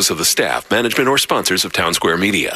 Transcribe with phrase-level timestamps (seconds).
[0.00, 2.54] those of the staff, management, or sponsors of Town Square Media.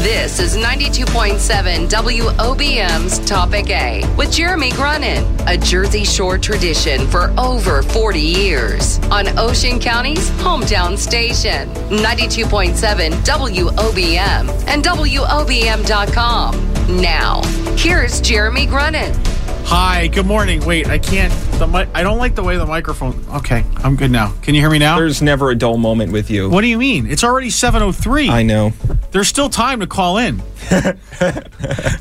[0.00, 7.82] This is 92.7 WOBM's Topic A with Jeremy Grunin, a Jersey Shore tradition for over
[7.82, 11.68] 40 years on Ocean County's hometown station.
[11.90, 16.54] 92.7 WOBM and WOBM.com.
[17.02, 17.42] Now,
[17.76, 19.35] here's Jeremy Grunin.
[19.68, 20.64] Hi, good morning.
[20.64, 21.32] Wait, I can't.
[21.58, 23.22] The mi- I don't like the way the microphone.
[23.34, 24.32] Okay, I'm good now.
[24.42, 24.96] Can you hear me now?
[24.96, 26.48] There's never a dull moment with you.
[26.48, 27.10] what do you mean?
[27.10, 28.28] It's already 7:03.
[28.30, 28.72] I know.
[29.10, 30.40] There's still time to call in.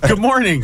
[0.08, 0.64] good morning.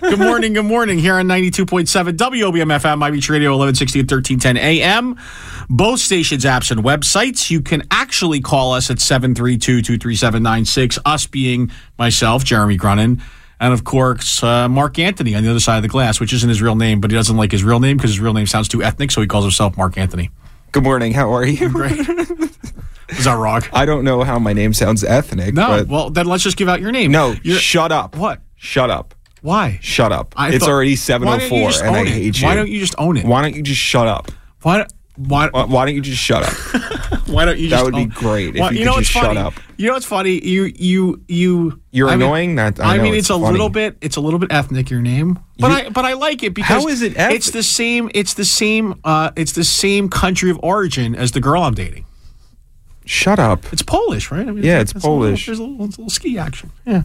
[0.00, 0.52] Good morning.
[0.52, 0.98] Good morning.
[0.98, 5.16] Here on 92.7 WOBM FM, My Beach Radio, 1160 and 1310 AM.
[5.70, 7.50] Both stations' apps and websites.
[7.50, 13.22] You can actually call us at 732-23796, us being myself, Jeremy Grunin,
[13.62, 16.48] and of course, uh, Mark Anthony on the other side of the glass, which isn't
[16.48, 18.68] his real name, but he doesn't like his real name because his real name sounds
[18.68, 20.30] too ethnic, so he calls himself Mark Anthony.
[20.72, 21.12] Good morning.
[21.14, 21.68] How are you?
[23.08, 23.62] Is that wrong?
[23.72, 25.54] I don't know how my name sounds ethnic.
[25.54, 25.84] No.
[25.88, 27.10] Well, then let's just give out your name.
[27.12, 27.34] no.
[27.42, 28.16] You're- shut up.
[28.16, 28.40] What?
[28.56, 29.14] Shut up.
[29.42, 29.78] Why?
[29.82, 30.34] Shut up.
[30.36, 32.08] I it's thought- already Why don't you 7:04, and I it?
[32.08, 32.46] hate you.
[32.46, 33.26] Why don't you just own it?
[33.26, 34.30] Why don't you just shut up?
[34.62, 34.86] Why?
[35.16, 35.48] Why?
[35.50, 36.52] Why, why don't you just shut up?
[37.28, 37.68] Why don't you?
[37.68, 39.38] Just That would be great if Why- you know could what's funny?
[39.38, 39.54] up.
[39.78, 40.44] You know what's funny?
[40.46, 41.80] You you you.
[41.90, 42.54] You're I mean- annoying?
[42.56, 43.52] That- I know mean, it's it's, a funny.
[43.52, 43.96] little bit.
[44.00, 44.90] It's a little bit ethnic.
[44.90, 47.62] Your name, but You- I but I like it because How is it It's the
[47.62, 48.10] same.
[48.14, 49.00] It's the same.
[49.04, 52.04] Uh, it's the same country of origin as the girl I'm dating.
[53.04, 53.64] Shut up.
[53.72, 54.46] It's Polish, right?
[54.46, 55.46] I mean, Yeah, it's a little- Polish.
[55.46, 56.70] there's a little, it's a little ski action.
[56.86, 57.02] Yeah,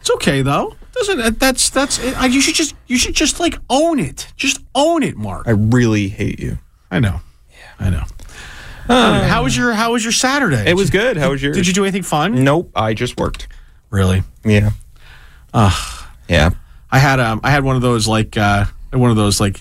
[0.00, 0.74] it's okay though.
[0.92, 1.98] Doesn't that- that's that's?
[2.16, 4.28] I, you should just you should just like own it.
[4.36, 5.46] Just own it, Mark.
[5.46, 6.58] I really hate you.
[6.90, 7.20] I know.
[7.78, 8.04] I know.
[8.88, 10.64] Anyway, how was your How was your Saturday?
[10.68, 11.16] It was good.
[11.16, 11.56] How was yours?
[11.56, 12.44] Did you do anything fun?
[12.44, 12.70] Nope.
[12.76, 13.48] I just worked.
[13.90, 14.22] Really?
[14.44, 14.70] Yeah.
[16.28, 16.50] Yeah.
[16.90, 19.60] I had um I had one of those like uh one of those like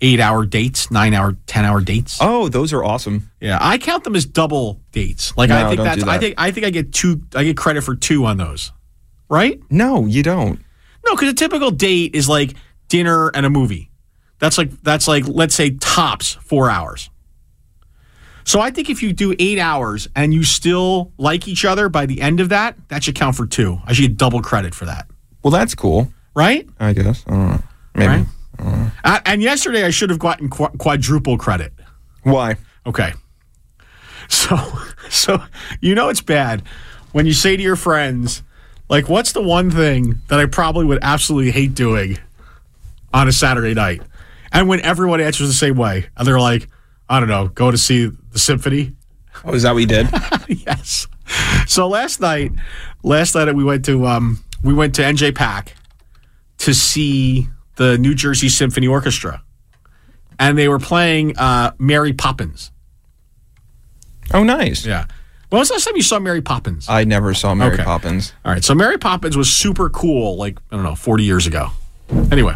[0.00, 2.18] eight hour dates, nine hour, ten hour dates.
[2.20, 3.30] Oh, those are awesome.
[3.40, 5.36] Yeah, I count them as double dates.
[5.36, 6.20] Like I think don't that's do I that.
[6.20, 8.72] think I think I get two I get credit for two on those.
[9.28, 9.60] Right?
[9.70, 10.60] No, you don't.
[11.04, 12.54] No, because a typical date is like
[12.88, 13.90] dinner and a movie.
[14.38, 17.10] That's like that's like let's say tops four hours.
[18.48, 22.06] So I think if you do eight hours and you still like each other by
[22.06, 23.78] the end of that, that should count for two.
[23.84, 25.06] I should get double credit for that.
[25.42, 26.10] Well, that's cool.
[26.34, 26.66] Right?
[26.80, 27.24] I guess.
[27.26, 27.62] I don't know.
[27.94, 28.26] Maybe.
[28.58, 28.90] Right?
[29.04, 31.74] Uh, and yesterday I should have gotten qu- quadruple credit.
[32.22, 32.56] Why?
[32.86, 33.12] Okay.
[34.28, 34.56] So,
[35.10, 35.42] so
[35.82, 36.62] you know it's bad
[37.12, 38.42] when you say to your friends,
[38.88, 42.16] like, "What's the one thing that I probably would absolutely hate doing
[43.12, 44.00] on a Saturday night?"
[44.52, 46.66] And when everyone answers the same way, and they're like,
[47.08, 48.92] "I don't know, go to see the symphony."
[49.44, 50.08] Oh, is that what you did?
[50.48, 51.06] yes.
[51.66, 52.52] So last night,
[53.02, 55.74] last night we went to um, we went to NJ PAC
[56.58, 57.46] to see
[57.76, 59.42] the New Jersey Symphony Orchestra,
[60.38, 62.72] and they were playing uh, Mary Poppins.
[64.34, 64.84] oh, nice.
[64.84, 65.06] Yeah.
[65.50, 66.86] When was the last time you saw Mary Poppins?
[66.90, 67.84] I never saw Mary Okay.
[67.84, 68.34] Poppins.
[68.44, 68.62] All right.
[68.62, 71.70] So Mary Poppins was super cool, like, I don't know, 40 years ago.
[72.30, 72.54] Anyway.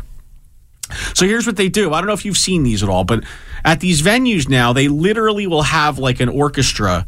[1.15, 1.93] So here's what they do.
[1.93, 3.25] I don't know if you've seen these at all, but
[3.65, 7.07] at these venues now, they literally will have like an orchestra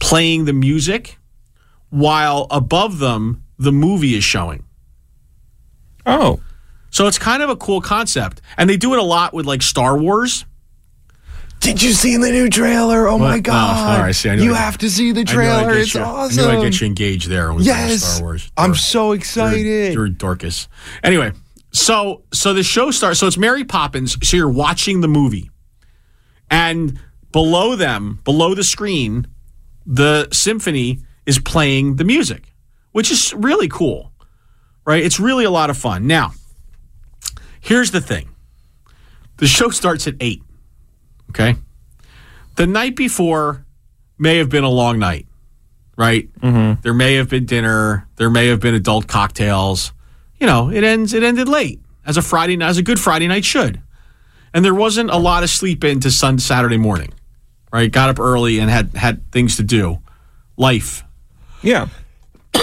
[0.00, 1.18] playing the music
[1.90, 4.64] while above them the movie is showing.
[6.04, 6.40] Oh,
[6.90, 8.40] So it's kind of a cool concept.
[8.56, 10.44] And they do it a lot with like Star Wars.
[11.60, 13.06] did you see the new trailer?
[13.06, 13.38] Oh my What?
[13.38, 13.88] Oh, god!
[13.88, 15.72] Oh, all right, see, I you I- have to see the I knew I'd trailer.
[15.74, 16.44] get It's you- awesome.
[16.48, 18.50] I knew I'd get you engaged there with Yes, Star Wars.
[18.56, 19.94] I'm You're- so You're, excited.
[19.94, 20.66] you're Dorcas.
[21.04, 21.30] Anyway,
[21.72, 23.20] so so the show starts.
[23.20, 24.16] So it's Mary Poppins.
[24.26, 25.50] So you're watching the movie,
[26.50, 26.98] and
[27.32, 29.26] below them, below the screen,
[29.86, 32.52] the symphony is playing the music,
[32.92, 34.12] which is really cool,
[34.84, 35.02] right?
[35.02, 36.06] It's really a lot of fun.
[36.06, 36.32] Now,
[37.60, 38.28] here's the thing:
[39.38, 40.42] the show starts at eight.
[41.30, 41.56] Okay,
[42.56, 43.64] the night before
[44.18, 45.26] may have been a long night
[45.96, 46.32] right?
[46.40, 46.80] Mm-hmm.
[46.80, 48.08] There may have been dinner.
[48.16, 49.92] There may have been adult cocktails.
[50.42, 51.14] You know, it ends.
[51.14, 53.80] It ended late, as a Friday, as a good Friday night should.
[54.52, 57.14] And there wasn't a lot of sleep into Sun Saturday morning,
[57.72, 57.88] right?
[57.88, 60.00] Got up early and had had things to do,
[60.56, 61.04] life,
[61.62, 61.86] yeah,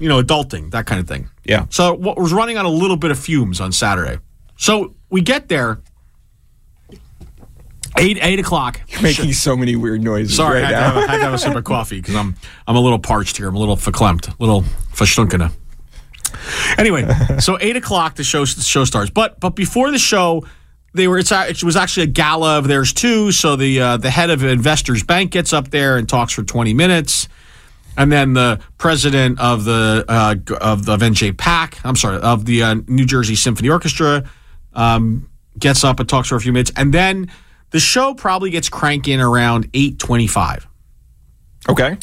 [0.00, 1.28] you know, adulting, that kind of thing.
[1.44, 1.66] yeah.
[1.68, 4.18] So what was running on a little bit of fumes on Saturday.
[4.56, 5.82] So we get there,
[7.98, 8.80] eight eight o'clock.
[9.02, 10.94] Making so many weird noises Sorry, right I, had now.
[10.94, 12.36] have, I had to have a sip of coffee because I'm
[12.66, 13.48] I'm a little parched here.
[13.48, 14.62] I'm a little verklempt, a little
[14.94, 15.52] verstunkene.
[16.78, 17.06] Anyway,
[17.38, 20.44] so eight o'clock the show the show starts, but but before the show,
[20.94, 23.32] they were it was actually a gala of theirs too.
[23.32, 26.74] So the uh, the head of Investors Bank gets up there and talks for 20
[26.74, 27.28] minutes.
[27.98, 32.44] And then the president of the uh, of the of NJ PAC, I'm sorry, of
[32.44, 34.28] the uh, New Jersey Symphony Orchestra,
[34.74, 37.30] um, gets up and talks for a few minutes, and then
[37.70, 40.66] the show probably gets cranking around 825.
[41.68, 41.96] Okay.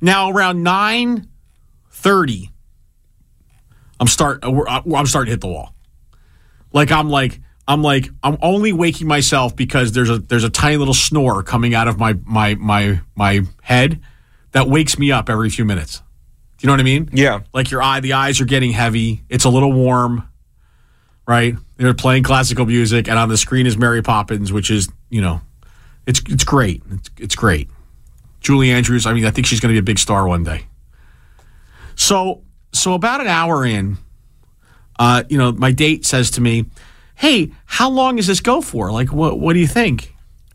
[0.00, 2.50] Now around 930,
[4.02, 5.76] I'm start uh, uh, I'm starting to hit the wall.
[6.72, 7.38] Like I'm like
[7.68, 11.72] I'm like I'm only waking myself because there's a there's a tiny little snore coming
[11.72, 14.00] out of my my my my head
[14.50, 15.98] that wakes me up every few minutes.
[15.98, 17.10] Do you know what I mean?
[17.12, 17.42] Yeah.
[17.54, 19.22] Like your eye, the eyes are getting heavy.
[19.28, 20.28] It's a little warm,
[21.24, 21.54] right?
[21.76, 25.42] They're playing classical music, and on the screen is Mary Poppins, which is you know,
[26.08, 26.82] it's it's great.
[26.90, 27.70] It's it's great.
[28.40, 29.06] Julie Andrews.
[29.06, 30.66] I mean, I think she's going to be a big star one day.
[31.94, 33.98] So so about an hour in,
[34.98, 36.66] uh, you know, my date says to me,
[37.14, 38.90] "Hey, how long does this go for?
[38.90, 40.14] Like, what what do you think?"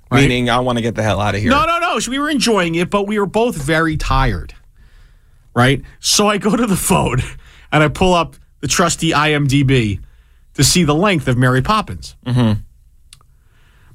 [0.10, 0.22] Right?
[0.22, 1.52] Meaning, I want to get the hell out of here.
[1.52, 2.00] No, no, no.
[2.00, 4.54] So we were enjoying it, but we were both very tired.
[5.54, 5.82] Right?
[6.00, 7.20] So I go to the phone
[7.72, 10.00] and I pull up the trusty IMDb
[10.54, 12.16] to see the length of Mary Poppins.
[12.26, 12.62] Mm-hmm.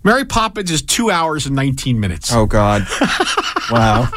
[0.04, 2.32] Mary Poppins is two hours and 19 minutes.
[2.32, 2.86] Oh God.
[3.70, 4.08] wow.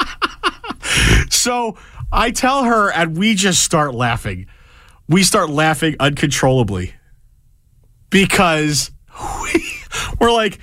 [1.29, 1.77] So
[2.15, 4.47] I tell her, and we just start laughing.
[5.07, 6.93] We start laughing uncontrollably
[8.09, 8.91] because
[9.43, 9.63] we,
[10.19, 10.59] we're like,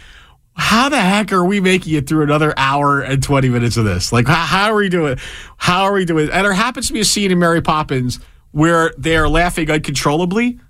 [0.54, 4.12] how the heck are we making it through another hour and 20 minutes of this?
[4.12, 5.18] Like, how, how are we doing?
[5.56, 6.30] How are we doing?
[6.30, 8.18] And there happens to be a scene in Mary Poppins
[8.52, 10.60] where they're laughing uncontrollably,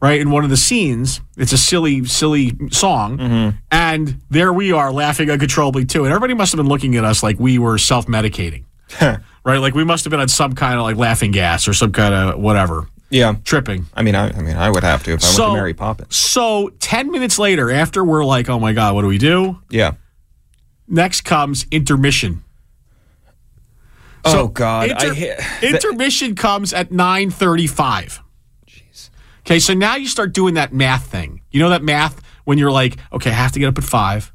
[0.00, 0.20] right?
[0.20, 3.18] In one of the scenes, it's a silly, silly song.
[3.18, 3.56] Mm-hmm.
[3.70, 6.04] And there we are laughing uncontrollably too.
[6.04, 8.64] And everybody must have been looking at us like we were self medicating,
[9.44, 9.58] right?
[9.58, 12.14] Like we must have been on some kind of like laughing gas or some kind
[12.14, 13.36] of whatever, Yeah.
[13.44, 13.86] tripping.
[13.94, 16.14] I mean, I, I mean, I would have to if I went to Mary Poppins.
[16.16, 19.58] So 10 minutes later, after we're like, oh my God, what do we do?
[19.70, 19.92] Yeah.
[20.88, 22.42] Next comes intermission.
[24.24, 24.90] oh God.
[24.90, 25.40] Inter- hit.
[25.62, 28.20] intermission comes at 9:35.
[28.66, 29.10] Jeez.
[29.40, 31.40] Okay, so now you start doing that math thing.
[31.50, 34.32] You know that math when you're like, okay, I have to get up at 5.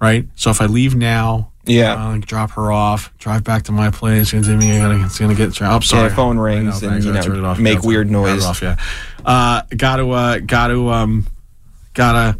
[0.00, 0.26] Right?
[0.34, 1.94] So if I leave now, Yeah.
[1.94, 5.60] I'll like, drop her off, drive back to my place, I gotta, it's gonna get.
[5.62, 6.08] I'm sorry.
[6.08, 7.58] Yeah, phone rings and, you know, turned it off.
[7.58, 8.44] make Got weird Got noise.
[8.44, 8.76] off, yeah.
[9.24, 11.26] Uh, gotta, uh, gotta, um,
[11.94, 12.38] gotta.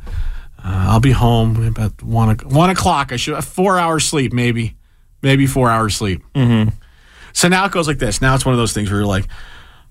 [0.58, 3.12] Uh, I'll be home about one one o'clock.
[3.12, 4.76] I should have four hours sleep, maybe,
[5.20, 6.22] maybe four hours sleep.
[6.34, 6.70] Mm-hmm.
[7.32, 8.20] So now it goes like this.
[8.20, 9.26] Now it's one of those things where you're like,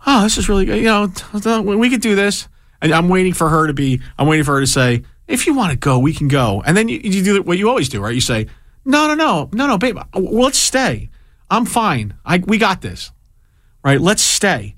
[0.06, 0.78] oh, this is really good.
[0.78, 2.48] You know, we could do this.
[2.82, 4.02] And I'm waiting for her to be.
[4.18, 6.64] I'm waiting for her to say, if you want to go, we can go.
[6.66, 8.14] And then you, you do what you always do, right?
[8.16, 8.48] You say,
[8.86, 11.10] no, no, no, no, no, babe, let's stay.
[11.50, 12.14] I'm fine.
[12.26, 13.12] I we got this,
[13.84, 14.00] right?
[14.00, 14.76] Let's stay,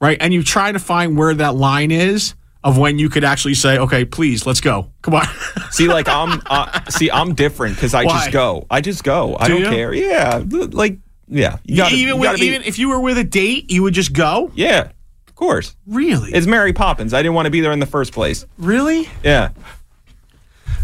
[0.00, 0.16] right?
[0.20, 3.78] And you try to find where that line is of when you could actually say,
[3.78, 4.90] okay, please, let's go.
[5.02, 5.26] Come on.
[5.70, 6.40] See, like I'm.
[6.46, 8.12] Uh, see, I'm different because I Why?
[8.12, 8.66] just go.
[8.70, 9.36] I just go.
[9.38, 9.68] I Do don't you?
[9.70, 9.92] care.
[9.92, 10.42] Yeah.
[10.48, 10.98] Like.
[11.26, 11.58] Yeah.
[11.64, 13.94] You gotta, even you with, be- even if you were with a date, you would
[13.94, 14.52] just go.
[14.54, 14.90] Yeah.
[15.26, 15.74] Of course.
[15.86, 16.30] Really?
[16.32, 17.12] It's Mary Poppins.
[17.12, 18.46] I didn't want to be there in the first place.
[18.56, 19.08] really?
[19.24, 19.50] Yeah.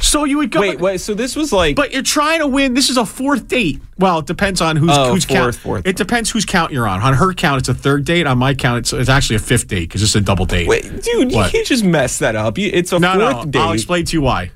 [0.01, 0.61] So you would go.
[0.61, 0.81] Wait.
[0.81, 1.01] Wait.
[1.01, 1.77] So this was like.
[1.77, 2.75] But you're trying to win.
[2.75, 3.81] This is a fourth date.
[3.99, 5.55] Well, it depends on who's Oh, whose count.
[5.55, 5.87] fourth, fourth.
[5.87, 7.01] It depends whose count you're on.
[7.01, 8.27] On her count, it's a third date.
[8.27, 10.69] On my count, it's, it's actually a fifth date because it's a double date.
[10.69, 12.59] Wait, dude, you can't just mess that up.
[12.59, 13.51] It's a no, fourth no.
[13.51, 13.59] date.
[13.61, 14.51] I'll explain to you why.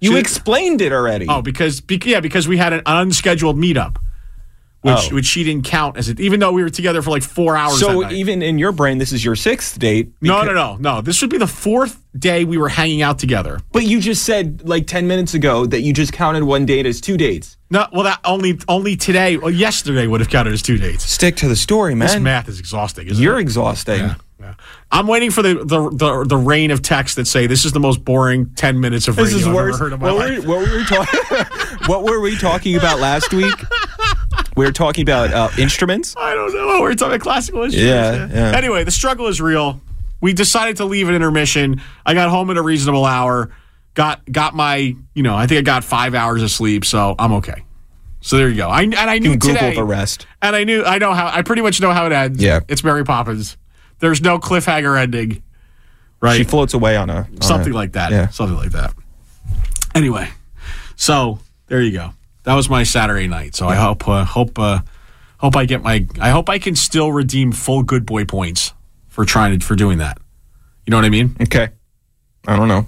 [0.00, 1.26] you She- explained it already.
[1.28, 3.96] Oh, because bec- yeah, because we had an unscheduled meetup,
[4.94, 5.14] which Oh.
[5.14, 7.78] which she didn't count as it, even though we were together for like four hours.
[7.80, 10.10] so even in your brain, this is your sixth date.
[10.20, 11.00] no, no, no, no.
[11.00, 13.60] This would be the fourth day we were hanging out together.
[13.72, 17.00] But you just said like ten minutes ago that you just counted one date as
[17.00, 17.56] two dates.
[17.70, 21.04] No, well, that only only today, well, yesterday would have counted as two dates.
[21.04, 22.08] Stick to the story, man.
[22.08, 23.06] This math is exhausting.
[23.08, 23.42] Isn't You're it?
[23.42, 23.98] exhausting.
[24.40, 24.54] Yeah.
[24.90, 27.80] I'm waiting for the, the the the rain of texts that say this is the
[27.80, 30.46] most boring ten minutes of This radio is I've ever heard in my What life.
[30.46, 31.76] were, what were we talking?
[31.86, 33.52] what were we talking about last week?
[34.58, 36.16] We were talking about uh, instruments.
[36.18, 36.80] I don't know.
[36.80, 38.34] We're talking about classical instruments.
[38.34, 38.56] Yeah, yeah.
[38.56, 39.80] Anyway, the struggle is real.
[40.20, 41.80] We decided to leave at intermission.
[42.04, 43.50] I got home at a reasonable hour.
[43.94, 47.34] Got got my you know I think I got five hours of sleep, so I'm
[47.34, 47.62] okay.
[48.20, 48.68] So there you go.
[48.68, 50.26] I and I knew You can Google the rest.
[50.42, 52.42] and I knew I know how I pretty much know how it ends.
[52.42, 52.58] Yeah.
[52.66, 53.56] it's Mary Poppins.
[54.00, 55.40] There's no cliffhanger ending,
[56.20, 56.36] right?
[56.36, 58.10] She floats away on a on something a- like that.
[58.10, 58.28] Yeah.
[58.28, 58.92] Something like that.
[59.94, 60.28] Anyway,
[60.96, 61.38] so
[61.68, 62.10] there you go.
[62.48, 63.54] That was my Saturday night.
[63.54, 64.80] So I hope uh, hope uh,
[65.36, 68.72] hope I get my I hope I can still redeem full good boy points
[69.08, 70.16] for trying to for doing that.
[70.86, 71.36] You know what I mean?
[71.42, 71.68] Okay.
[72.46, 72.86] I don't know.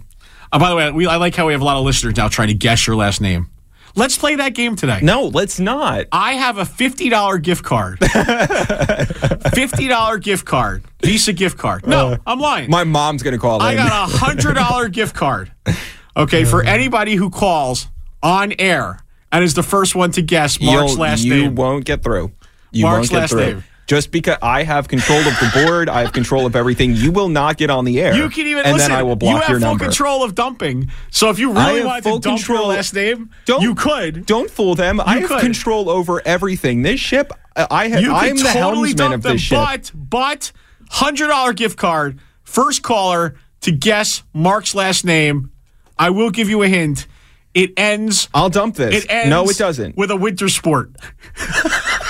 [0.51, 2.29] Uh, by the way, we, I like how we have a lot of listeners now
[2.29, 3.51] trying to guess your last name.
[3.95, 5.01] Let's play that game today.
[5.03, 6.07] No, let's not.
[6.11, 7.99] I have a fifty dollar gift card.
[9.53, 11.87] fifty dollar gift card, Visa gift card.
[11.87, 12.71] No, I'm lying.
[12.71, 13.77] My mom's gonna call I in.
[13.77, 15.53] got a hundred dollar gift card.
[16.17, 17.87] Okay, for anybody who calls
[18.21, 18.99] on air
[19.33, 21.45] and is the first one to guess Mark's You'll- last you name.
[21.45, 22.33] You won't get through.
[22.73, 23.41] You Mark's won't get last through.
[23.47, 23.65] name.
[23.87, 26.95] Just because I have control of the board, I have control of everything.
[26.95, 28.15] You will not get on the air.
[28.15, 28.91] You can even and listen.
[28.91, 29.59] then I will block your number.
[29.59, 29.85] you have full number.
[29.87, 30.91] control of dumping.
[31.11, 34.27] So if you really wanted to dump your control- last name, Don't you could.
[34.27, 35.01] Don't fool them.
[35.01, 35.41] I have could.
[35.41, 36.83] control over everything.
[36.83, 38.01] This ship, uh, I have.
[38.01, 39.59] You I'm the totally helmsman of them, this ship.
[39.59, 40.53] but but
[40.91, 42.21] hundred dollar gift card.
[42.45, 45.51] First caller to guess Mark's last name.
[45.99, 47.09] I will give you a hint.
[47.53, 48.29] It ends.
[48.33, 49.05] I'll dump this.
[49.05, 49.29] It ends.
[49.31, 49.97] no, it doesn't.
[49.97, 50.93] With a winter sport.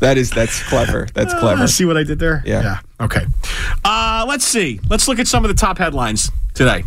[0.00, 1.06] That is that's clever.
[1.14, 1.64] That's clever.
[1.64, 2.42] Uh, see what I did there?
[2.44, 2.62] Yeah.
[2.62, 3.04] yeah.
[3.04, 3.24] Okay.
[3.84, 4.80] Uh, let's see.
[4.88, 6.84] Let's look at some of the top headlines today.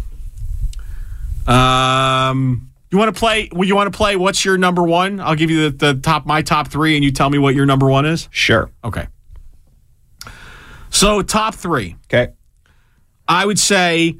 [1.47, 3.49] Um, you want to play?
[3.51, 4.15] Well, you want to play?
[4.15, 5.19] What's your number one?
[5.19, 7.65] I'll give you the, the top my top three, and you tell me what your
[7.65, 8.27] number one is.
[8.31, 8.69] Sure.
[8.83, 9.07] Okay.
[10.89, 12.33] So top three, Okay.
[13.27, 14.17] I would say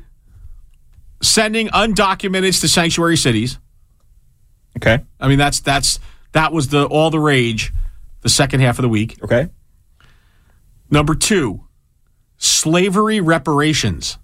[1.21, 3.59] sending undocumenteds to sanctuary cities.
[4.77, 5.03] Okay.
[5.19, 5.99] I mean that's that's
[6.31, 7.73] that was the all the rage
[8.21, 9.17] the second half of the week.
[9.23, 9.49] Okay.
[10.89, 11.65] Number two,
[12.37, 14.17] slavery reparations.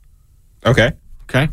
[0.66, 0.94] Okay.
[1.24, 1.50] Okay.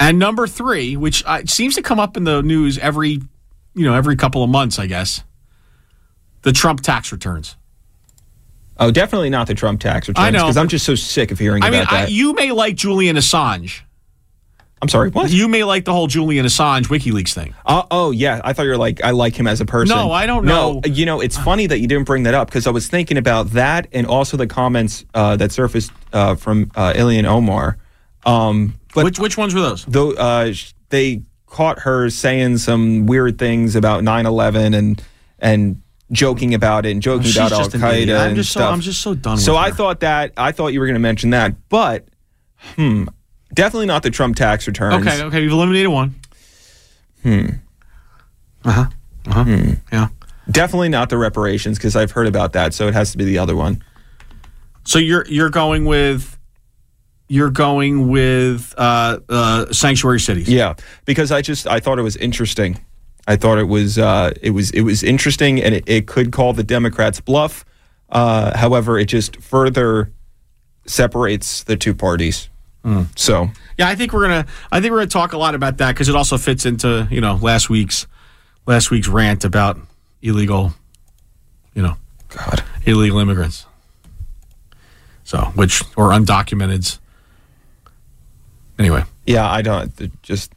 [0.00, 3.20] And number three, which uh, seems to come up in the news every,
[3.74, 5.22] you know, every couple of months, I guess,
[6.42, 7.56] the Trump tax returns.
[8.76, 10.26] Oh, definitely not the Trump tax returns.
[10.26, 10.44] I know.
[10.44, 12.10] because I'm just so sick of hearing I mean, about I, that.
[12.10, 13.82] you may like Julian Assange.
[14.82, 15.08] I'm sorry.
[15.10, 15.30] What?
[15.30, 17.54] You may like the whole Julian Assange WikiLeaks thing.
[17.64, 19.96] Uh, oh yeah, I thought you were like I like him as a person.
[19.96, 20.80] No, I don't No, know.
[20.84, 23.50] you know it's funny that you didn't bring that up because I was thinking about
[23.52, 27.78] that and also the comments uh, that surfaced uh, from uh, Ilhan Omar.
[28.26, 29.84] Um, but which which ones were those?
[29.86, 30.52] though uh,
[30.90, 35.02] they caught her saying some weird things about 9/11 and
[35.38, 35.80] and
[36.12, 38.08] joking about it and joking She's about Al just an idiot.
[38.10, 38.72] Qaeda I'm and just so- stuff.
[38.74, 39.74] I'm just so done So with I her.
[39.74, 42.06] thought that I thought you were going to mention that, but
[42.76, 43.06] hmm,
[43.54, 45.06] definitely not the Trump tax returns.
[45.06, 46.14] Okay, okay, you've eliminated one.
[47.22, 47.46] Hmm.
[48.64, 48.86] Uh huh.
[49.26, 49.44] Uh huh.
[49.44, 49.70] Hmm.
[49.92, 50.08] Yeah.
[50.50, 52.74] Definitely not the reparations because I've heard about that.
[52.74, 53.82] So it has to be the other one.
[54.84, 56.38] So you're you're going with
[57.28, 60.48] you're going with uh, uh, sanctuary cities.
[60.48, 60.74] Yeah,
[61.06, 62.84] because I just I thought it was interesting.
[63.26, 66.52] I thought it was uh, it was it was interesting, and it, it could call
[66.52, 67.64] the Democrats bluff.
[68.10, 70.12] Uh, however, it just further
[70.86, 72.50] separates the two parties.
[72.84, 73.06] Mm.
[73.18, 74.46] So Yeah, I think we're gonna.
[74.70, 77.20] I think we're gonna talk a lot about that because it also fits into you
[77.20, 78.06] know last week's
[78.66, 79.78] last week's rant about
[80.22, 80.72] illegal,
[81.74, 81.96] you know,
[82.28, 83.66] God, illegal immigrants.
[85.24, 86.98] So, which or undocumented.
[88.78, 90.52] Anyway, yeah, I don't just.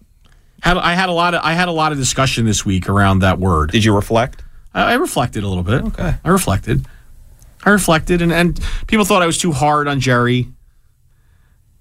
[0.62, 3.20] had I had a lot of I had a lot of discussion this week around
[3.20, 3.72] that word.
[3.72, 4.44] Did you reflect?
[4.74, 5.84] I, I reflected a little bit.
[5.86, 6.16] Okay.
[6.24, 6.86] I reflected.
[7.64, 10.48] I reflected, and, and people thought I was too hard on Jerry.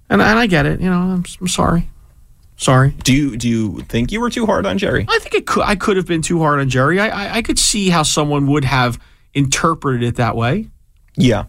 [0.08, 0.80] And and I get it.
[0.80, 1.88] You know, I'm, I'm sorry.
[2.56, 2.90] Sorry.
[3.02, 5.04] Do you do you think you were too hard on Jerry?
[5.08, 5.64] I think it could.
[5.64, 6.98] I could have been too hard on Jerry.
[7.00, 8.98] I, I I could see how someone would have
[9.34, 10.68] interpreted it that way.
[11.16, 11.44] Yeah,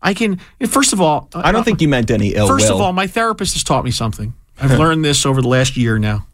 [0.00, 0.40] I can.
[0.66, 2.76] First of all, uh, I don't think you meant any ill First will.
[2.76, 4.34] of all, my therapist has taught me something.
[4.60, 6.26] I've learned this over the last year now.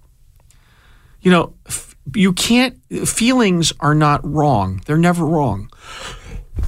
[1.21, 2.79] You know, f- you can't.
[3.07, 4.83] Feelings are not wrong.
[4.87, 5.71] They're never wrong.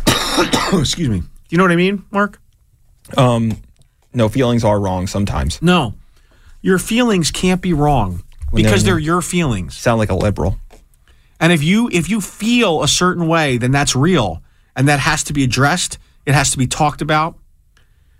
[0.73, 1.23] Excuse me.
[1.49, 2.41] You know what I mean, Mark?
[3.17, 3.57] Um,
[4.13, 5.61] no feelings are wrong sometimes.
[5.63, 5.95] No,
[6.61, 8.91] your feelings can't be wrong because no.
[8.91, 9.77] they're your feelings.
[9.77, 10.59] Sound like a liberal.
[11.39, 14.43] And if you if you feel a certain way, then that's real,
[14.77, 15.99] and that has to be addressed.
[16.27, 17.39] It has to be talked about,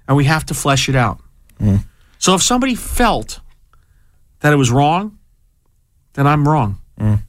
[0.09, 1.21] and we have to flesh it out.
[1.61, 1.77] Mm-hmm.
[2.19, 3.41] So if somebody felt
[4.41, 5.19] that it was wrong,
[6.15, 6.79] then I'm wrong.
[6.99, 7.23] Mm.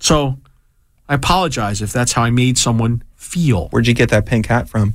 [0.00, 0.38] So
[1.08, 3.68] I apologize if that's how I made someone feel.
[3.68, 4.94] Where'd you get that pink hat from?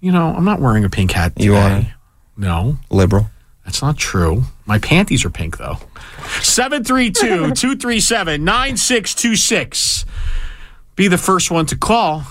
[0.00, 1.32] You know, I'm not wearing a pink hat.
[1.36, 1.82] You are?
[2.36, 2.78] No.
[2.90, 3.26] Liberal.
[3.64, 4.44] That's not true.
[4.66, 5.76] My panties are pink, though.
[6.42, 10.04] 732 237 9626.
[10.96, 12.24] Be the first one to call,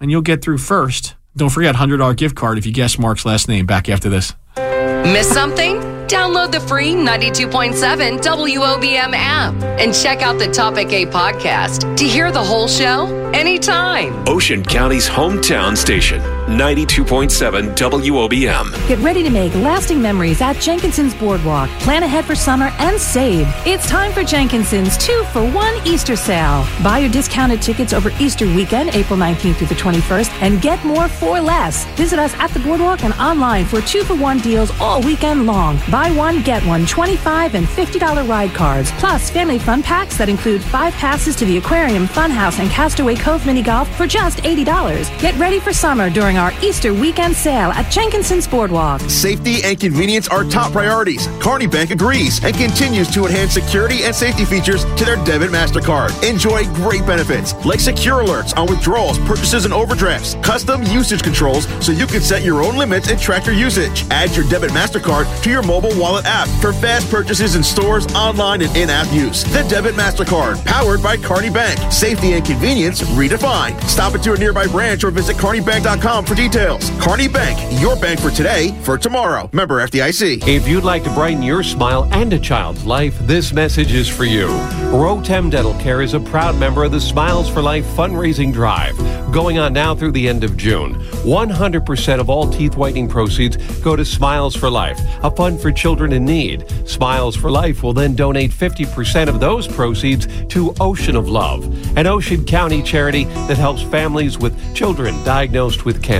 [0.00, 1.14] and you'll get through first.
[1.36, 4.32] Don't forget $100 gift card if you guess Mark's last name back after this.
[4.56, 5.76] Miss something?
[6.06, 12.30] Download the free 92.7 WOBM app and check out the Topic A podcast to hear
[12.30, 14.14] the whole show anytime.
[14.28, 18.88] Ocean County's hometown station, 92.7 WOBM.
[18.88, 21.68] Get ready to make lasting memories at Jenkinson's Boardwalk.
[21.80, 23.48] Plan ahead for summer and save.
[23.66, 26.64] It's time for Jenkinson's two for one Easter sale.
[26.84, 31.08] Buy your discounted tickets over Easter weekend, April 19th through the 21st, and get more
[31.08, 31.84] for less.
[31.96, 35.80] Visit us at the Boardwalk and online for two for one deals all weekend long.
[35.90, 40.62] Buy one, get one 25 and $50 ride cards, plus family fun packs that include
[40.62, 45.20] five passes to the aquarium, funhouse, and Castaway Cove mini golf for just $80.
[45.20, 49.00] Get ready for summer during during our Easter weekend sale at Jenkinson's Boardwalk.
[49.02, 51.28] Safety and convenience are top priorities.
[51.40, 56.28] Kearny Bank agrees and continues to enhance security and safety features to their debit MasterCard.
[56.28, 61.92] Enjoy great benefits like secure alerts on withdrawals, purchases, and overdrafts, custom usage controls so
[61.92, 64.04] you can set your own limits and track your usage.
[64.10, 68.62] Add your debit MasterCard to your mobile wallet app for fast purchases in stores, online,
[68.62, 69.44] and in app use.
[69.44, 71.92] The Debit MasterCard, powered by Kearny Bank.
[71.92, 73.80] Safety and convenience redefined.
[73.84, 76.90] Stop into a nearby branch or visit kearnybank.com for details.
[76.92, 79.48] Kearny Bank, your bank for today, for tomorrow.
[79.52, 80.46] Member FDIC.
[80.48, 84.24] If you'd like to brighten your smile and a child's life, this message is for
[84.24, 84.48] you.
[84.90, 88.96] Rotem Dental Care is a proud member of the Smiles for Life fundraising drive,
[89.32, 90.94] going on now through the end of June.
[90.94, 96.12] 100% of all teeth whitening proceeds go to Smiles for Life, a fund for children
[96.12, 96.64] in need.
[96.88, 101.64] Smiles for Life will then donate 50% of those proceeds to Ocean of Love,
[101.96, 106.15] an Ocean County charity that helps families with children diagnosed with cancer.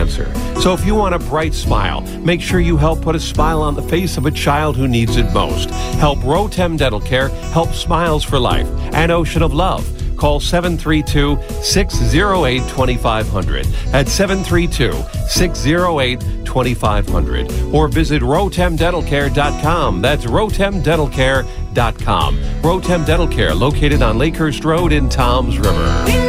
[0.61, 3.75] So if you want a bright smile, make sure you help put a smile on
[3.75, 5.71] the face of a child who needs it most.
[5.99, 9.91] Help Rotem Dental Care, help Smiles for Life, and Ocean of Love.
[10.17, 14.93] Call 732 608 2500 at 732
[15.29, 20.03] 608 2500 or visit rotemdentalcare.com.
[20.03, 22.39] That's rotemdentalcare.com.
[22.63, 26.26] Rotem Dental Care, located on Lakehurst Road in Toms River.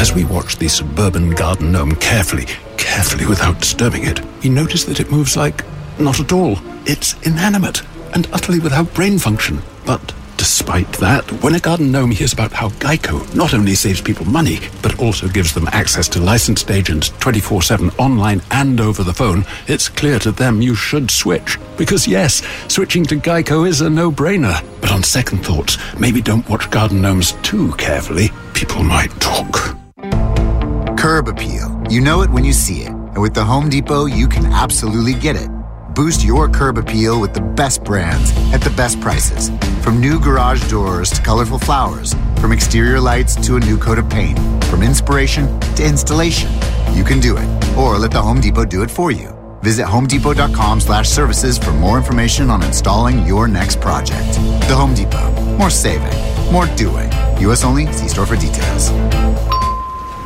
[0.00, 2.46] As we watch the suburban garden gnome carefully,
[2.78, 5.62] carefully without disturbing it, we notice that it moves like
[5.98, 6.58] not at all.
[6.86, 7.82] It's inanimate
[8.14, 9.60] and utterly without brain function.
[9.84, 14.24] But despite that, when a garden gnome hears about how Geico not only saves people
[14.24, 19.12] money, but also gives them access to licensed agents 24 7 online and over the
[19.12, 21.58] phone, it's clear to them you should switch.
[21.76, 24.64] Because yes, switching to Geico is a no brainer.
[24.80, 28.30] But on second thoughts, maybe don't watch garden gnomes too carefully.
[28.54, 29.79] People might talk.
[31.00, 31.82] Curb appeal.
[31.88, 32.88] You know it when you see it.
[32.88, 35.48] And with the Home Depot, you can absolutely get it.
[35.94, 39.48] Boost your curb appeal with the best brands at the best prices.
[39.82, 44.10] From new garage doors to colorful flowers, from exterior lights to a new coat of
[44.10, 46.52] paint, from inspiration to installation.
[46.92, 47.48] You can do it.
[47.78, 49.34] Or let the Home Depot do it for you.
[49.62, 54.34] Visit homedepot.com slash services for more information on installing your next project.
[54.68, 55.30] The Home Depot.
[55.56, 56.12] More saving.
[56.52, 57.10] More doing.
[57.40, 57.64] U.S.
[57.64, 57.90] only.
[57.90, 58.90] See store for details.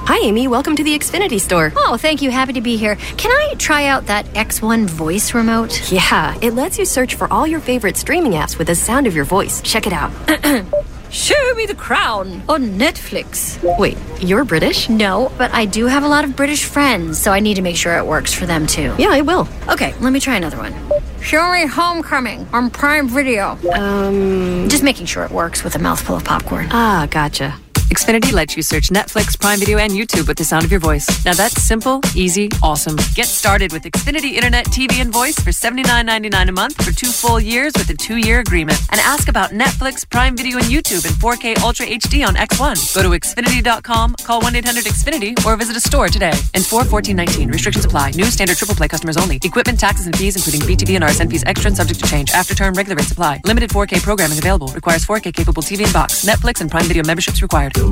[0.06, 0.48] Hi, Amy.
[0.48, 1.72] Welcome to the Xfinity store.
[1.76, 2.30] Oh, thank you.
[2.30, 2.96] Happy to be here.
[3.16, 5.90] Can I try out that X1 voice remote?
[5.90, 9.14] Yeah, it lets you search for all your favorite streaming apps with the sound of
[9.14, 9.60] your voice.
[9.62, 10.10] Check it out.
[11.10, 13.58] Show me the crown on Netflix.
[13.78, 14.88] Wait, you're British?
[14.88, 17.76] No, but I do have a lot of British friends, so I need to make
[17.76, 18.94] sure it works for them too.
[18.98, 19.48] Yeah, it will.
[19.68, 20.74] Okay, let me try another one.
[21.22, 23.56] Show me Homecoming on Prime Video.
[23.72, 26.66] Um, Just making sure it works with a mouthful of popcorn.
[26.72, 27.58] ah, gotcha.
[27.94, 31.06] Xfinity lets you search Netflix, Prime Video, and YouTube with the sound of your voice.
[31.24, 32.96] Now that's simple, easy, awesome.
[33.14, 37.38] Get started with Xfinity Internet, TV, and voice for $79.99 a month for two full
[37.38, 38.80] years with a two-year agreement.
[38.90, 42.94] And ask about Netflix, Prime Video, and YouTube in 4K Ultra HD on X1.
[42.96, 46.34] Go to Xfinity.com, call 1-800-XFINITY, or visit a store today.
[46.54, 47.48] And 41419.
[47.48, 48.10] Restrictions apply.
[48.16, 49.38] New standard triple play customers only.
[49.44, 52.32] Equipment, taxes, and fees, including BTV and RSN fees extra and subject to change.
[52.32, 53.42] After term, regular rates apply.
[53.44, 54.66] Limited 4K programming available.
[54.74, 56.24] Requires 4K capable TV and box.
[56.24, 57.83] Netflix and Prime Video memberships required.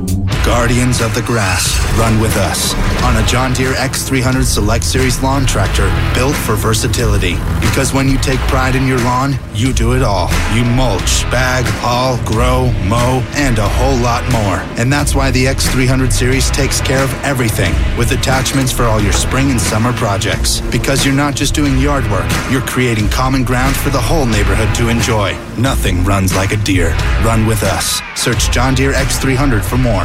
[0.45, 5.47] Guardians of the Grass, run with us on a John Deere X300 Select Series lawn
[5.47, 7.35] tractor built for versatility.
[7.61, 10.29] Because when you take pride in your lawn, you do it all.
[10.55, 14.59] You mulch, bag, haul, grow, mow, and a whole lot more.
[14.79, 19.13] And that's why the X300 Series takes care of everything with attachments for all your
[19.13, 20.61] spring and summer projects.
[20.71, 24.75] Because you're not just doing yard work, you're creating common ground for the whole neighborhood
[24.77, 25.37] to enjoy.
[25.59, 26.91] Nothing runs like a deer.
[27.25, 28.01] Run with us.
[28.15, 30.05] Search John Deere X300 for more.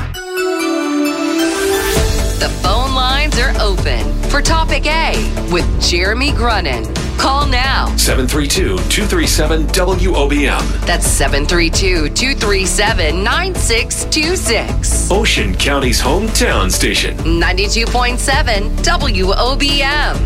[2.39, 5.12] The phone lines are open for Topic A
[5.51, 6.86] with Jeremy Grunin.
[7.17, 7.93] Call now.
[7.97, 10.86] 732 237 WOBM.
[10.86, 15.12] That's 732 237 9626.
[15.12, 17.17] Ocean County's hometown station.
[17.17, 20.17] 92.7 WOBM.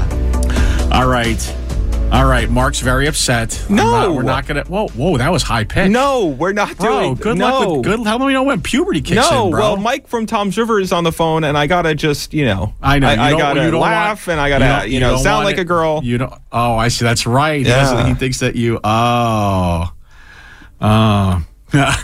[0.91, 1.61] All right.
[2.12, 2.50] All right.
[2.50, 3.65] Mark's very upset.
[3.69, 3.84] No.
[3.86, 4.63] not- we're not gonna.
[4.65, 5.89] Whoa, whoa, that was high pitch.
[5.89, 7.00] No, we're not bro.
[7.00, 7.15] doing.
[7.15, 7.45] Good no.
[7.60, 8.06] luck with good.
[8.06, 9.60] How do we know when puberty kicks no, in, bro?
[9.62, 12.74] well, Mike from Toms River is on the phone, and I gotta just, you know,
[12.82, 13.08] I know.
[13.08, 15.58] I, you I gotta you laugh, want- and I gotta, don't- you, know, sound like
[15.58, 16.02] it- a girl.
[16.04, 16.34] You don't.
[16.52, 17.06] Oh, I see.
[17.06, 17.62] That's right.
[17.65, 17.82] He, Yeah.
[17.82, 18.80] doesn't- he thinks that you.
[18.84, 19.93] Oh.
[20.82, 21.45] Oh.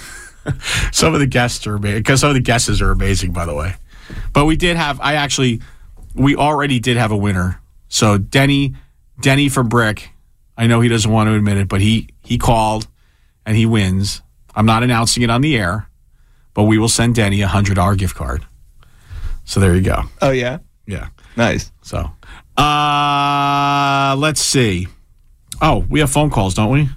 [0.91, 2.00] some of the guests are amazing.
[2.00, 3.76] Because some of the guesses are amazing, by the way.
[4.34, 5.00] But we did have.
[5.02, 5.62] I actually.
[6.15, 7.60] We already did have a winner.
[7.89, 8.74] So Denny,
[9.19, 10.12] Denny for Brick.
[10.58, 12.88] I know he doesn't want to admit it, but he he called,
[13.45, 14.21] and he wins.
[14.56, 15.88] I'm not announcing it on the air,
[16.53, 18.45] but we will send Denny a hundred dollar gift card.
[19.45, 20.03] So there you go.
[20.21, 21.08] Oh yeah, Yeah.
[21.36, 21.71] nice.
[21.84, 22.12] So,
[22.58, 24.88] uh, let's see.
[25.62, 26.89] Oh, we have phone calls, don't we?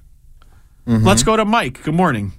[0.86, 1.84] Let's go to Mike.
[1.84, 2.32] Good morning,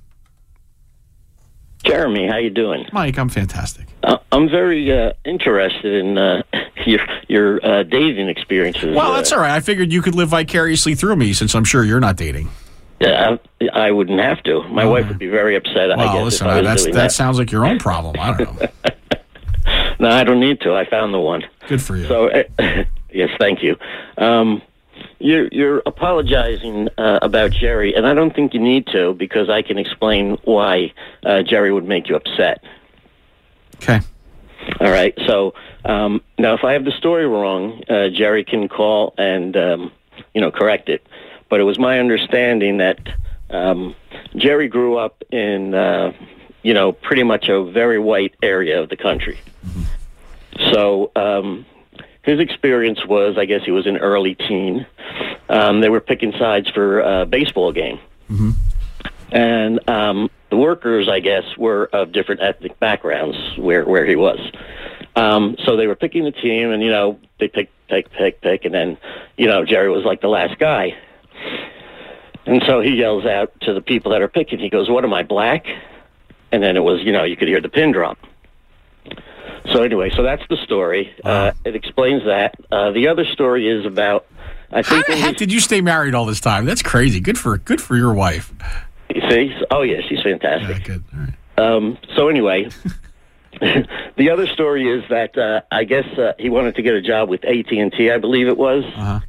[1.86, 2.86] Jeremy, how you doing?
[2.92, 3.18] Mike.
[3.18, 3.88] I'm fantastic.
[4.04, 6.44] Uh, I'm very uh, interested in uh,
[6.86, 8.96] your your uh, dating experiences.
[8.96, 9.52] Well, uh, that's all right.
[9.52, 12.50] I figured you could live vicariously through me since I'm sure you're not dating.
[13.04, 13.40] I,
[13.74, 14.62] I wouldn't have to.
[14.70, 15.92] My wife would be very upset.
[15.92, 17.12] I guess listen, I was that's, doing that that.
[17.12, 18.16] sounds like your own problem.
[18.20, 18.68] I don't know.
[20.00, 20.74] No, I don't need to.
[20.74, 21.44] I found the one.
[21.68, 22.08] Good for you.
[22.08, 22.44] So, uh,
[23.14, 23.78] yes, thank you.
[24.18, 24.64] Um,
[25.20, 29.62] you're you're apologizing uh, about Jerry, and I don't think you need to because I
[29.62, 32.64] can explain why uh, Jerry would make you upset.
[33.76, 34.00] Okay.
[34.80, 35.18] All right.
[35.28, 35.54] So
[35.86, 39.92] um, now, if I have the story wrong, uh, Jerry can call and um,
[40.34, 41.06] you know correct it.
[41.50, 43.00] But it was my understanding that
[43.50, 43.96] um,
[44.36, 46.14] Jerry grew up in uh,
[46.64, 49.40] you know pretty much a very white area of the country.
[50.72, 51.66] So um,
[52.24, 54.86] his experience was, I guess, he was an early teen.
[55.50, 58.00] Um, they were picking sides for a baseball game
[59.32, 64.40] and um, the workers, I guess, were of different ethnic backgrounds where where he was.
[65.16, 68.66] Um, so they were picking the team, and you know they pick, pick, pick, pick,
[68.66, 68.98] and then
[69.38, 70.96] you know Jerry was like the last guy,
[72.46, 74.60] and so he yells out to the people that are picking.
[74.60, 75.66] He goes, "What am I black?"
[76.52, 78.18] And then it was, you know, you could hear the pin drop.
[79.72, 81.16] So anyway, so that's the story.
[81.24, 82.56] Uh, it explains that.
[82.70, 84.26] Uh, the other story is about.
[84.70, 86.66] I How the heck did you stay married all this time?
[86.66, 87.22] That's crazy.
[87.22, 88.54] Good for good for your wife.
[89.16, 89.56] You see?
[89.70, 90.84] Oh, yeah, she's fantastic.
[90.84, 91.04] good.
[91.58, 92.70] Um, so anyway,
[93.60, 97.30] the other story is that uh, I guess uh, he wanted to get a job
[97.30, 98.84] with AT and T, I believe it was.
[98.86, 99.20] Uh-huh.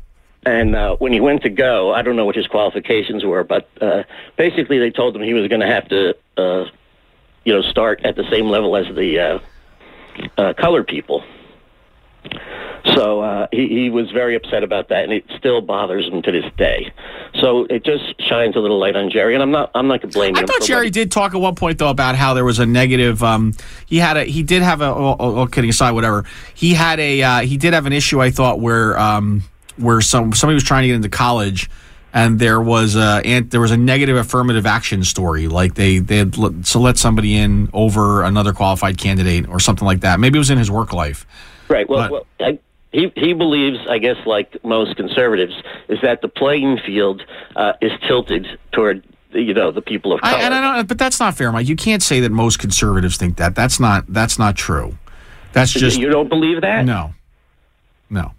[0.45, 3.69] And uh, when he went to go, I don't know what his qualifications were, but
[3.81, 4.03] uh,
[4.37, 6.65] basically they told him he was going to have to, uh,
[7.45, 9.39] you know, start at the same level as the uh,
[10.37, 11.23] uh, colored people.
[12.85, 16.33] So uh, he, he was very upset about that, and it still bothers him to
[16.33, 16.93] this day.
[17.41, 20.11] So it just shines a little light on Jerry, and I'm not I'm not going
[20.11, 20.45] to blame him.
[20.45, 23.23] I thought Jerry did talk at one point though about how there was a negative.
[23.23, 23.55] Um,
[23.87, 24.87] he had a he did have a.
[24.87, 26.25] Oh, oh, oh, kidding aside, whatever.
[26.55, 28.21] He had a uh, he did have an issue.
[28.21, 29.45] I thought where um,
[29.77, 31.71] where some somebody was trying to get into college.
[32.15, 36.19] And there was a and there was a negative affirmative action story, like they they
[36.19, 40.21] had let, so let somebody in over another qualified candidate or something like that.
[40.21, 41.27] Maybe it was in his work life.
[41.69, 41.89] Right.
[41.89, 42.59] Well, But- well I,
[42.93, 45.55] he he believes, I guess, like most conservatives,
[45.89, 47.23] is that the playing field
[47.57, 49.03] uh, is tilted toward
[49.33, 50.37] you know the people of color.
[50.37, 51.69] I, and I don't, but that's not fair, Mike.
[51.69, 53.55] You can't say that most conservatives think that.
[53.55, 54.97] That's not that's not true.
[55.53, 56.85] That's just you don't believe that?
[56.85, 57.15] no,
[58.11, 58.33] no.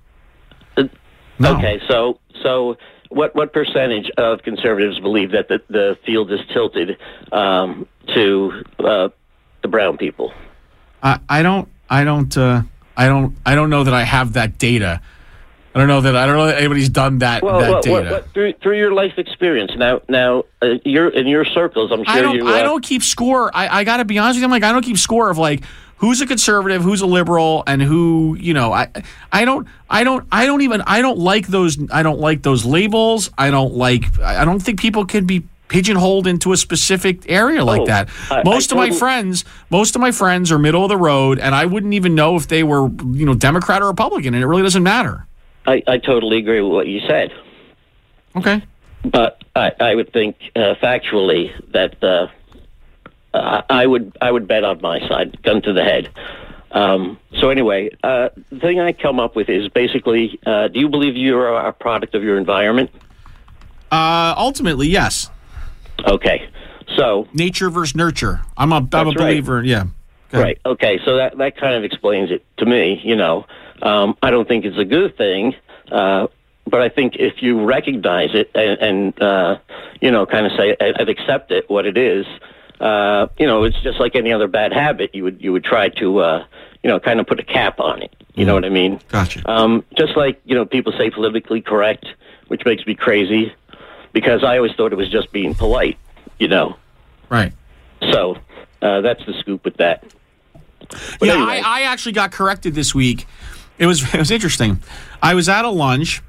[1.41, 1.81] Okay.
[1.87, 2.77] So so
[3.09, 6.97] what what percentage of conservatives believe that the the field is tilted
[7.31, 9.09] um, to uh,
[9.61, 10.33] the brown people?
[11.01, 12.63] I, I don't I don't uh,
[12.95, 15.01] I don't I don't know that I have that data.
[15.75, 18.11] I don't know that I don't know that anybody's done that Well, that what, data.
[18.11, 21.91] what, through through your life experience now now uh, you're in your circles.
[21.91, 22.47] I'm sure I don't you.
[22.47, 23.49] Uh, I don't keep score.
[23.55, 24.45] I, I got to be honest with you.
[24.45, 25.63] I'm like I don't keep score of like
[25.97, 28.71] who's a conservative, who's a liberal, and who you know.
[28.71, 28.89] I
[29.31, 32.65] I don't I don't I don't even I don't like those I don't like those
[32.65, 33.31] labels.
[33.35, 37.81] I don't like I don't think people can be pigeonholed into a specific area like
[37.81, 38.09] Oh, that.
[38.29, 41.39] I- I most of my friends, most of my friends are middle of the road,
[41.39, 44.47] and I wouldn't even know if they were you know Democrat or Republican, and it
[44.47, 45.25] really doesn't matter.
[45.65, 47.31] I, I totally agree with what you said.
[48.35, 48.61] Okay.
[49.05, 52.27] But I, I would think uh, factually that uh,
[53.33, 56.09] I I would I would bet on my side, gun to the head.
[56.71, 60.89] Um, so anyway, uh, the thing I come up with is basically: uh, Do you
[60.89, 62.89] believe you are a product of your environment?
[63.91, 65.29] Uh, ultimately, yes.
[66.05, 66.49] Okay,
[66.95, 68.41] so nature versus nurture.
[68.57, 69.17] I'm a I'm a That's right.
[69.17, 69.63] believer.
[69.63, 69.85] Yeah.
[70.31, 70.59] Right.
[70.65, 70.99] Okay.
[71.05, 72.99] So that that kind of explains it to me.
[73.03, 73.45] You know,
[73.81, 75.53] um, I don't think it's a good thing,
[75.91, 76.27] uh,
[76.65, 79.59] but I think if you recognize it and, and uh,
[80.01, 82.25] you know, kind of say and accept it what it is,
[82.79, 85.13] uh, you know, it's just like any other bad habit.
[85.13, 86.45] You would you would try to uh,
[86.81, 88.15] you know kind of put a cap on it.
[88.33, 88.99] You know what I mean?
[89.09, 89.47] Gotcha.
[89.49, 92.07] Um, just like you know, people say politically correct,
[92.47, 93.53] which makes me crazy
[94.13, 95.97] because I always thought it was just being polite.
[96.39, 96.77] You know.
[97.29, 97.53] Right.
[98.11, 98.37] So
[98.81, 100.05] uh, that's the scoop with that.
[101.19, 101.61] But yeah, anyway.
[101.63, 103.25] I, I actually got corrected this week.
[103.77, 104.79] It was it was interesting.
[105.21, 106.21] I was at a lunch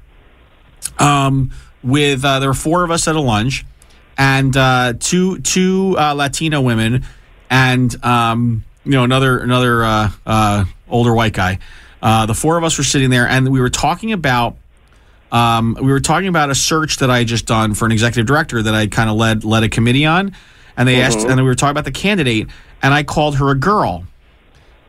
[0.99, 1.51] um,
[1.83, 3.65] with uh, there were four of us at a lunch,
[4.17, 7.05] and uh, two two uh, Latino women,
[7.49, 11.59] and um, you know another another uh, uh, older white guy.
[12.01, 14.57] Uh, the four of us were sitting there, and we were talking about
[15.35, 18.25] um, we were talking about a search that I had just done for an executive
[18.25, 20.33] director that I kind of led led a committee on,
[20.77, 21.29] and they asked, Mhm.
[21.31, 22.47] and we were talking about the candidate,
[22.81, 24.05] and I called her a girl,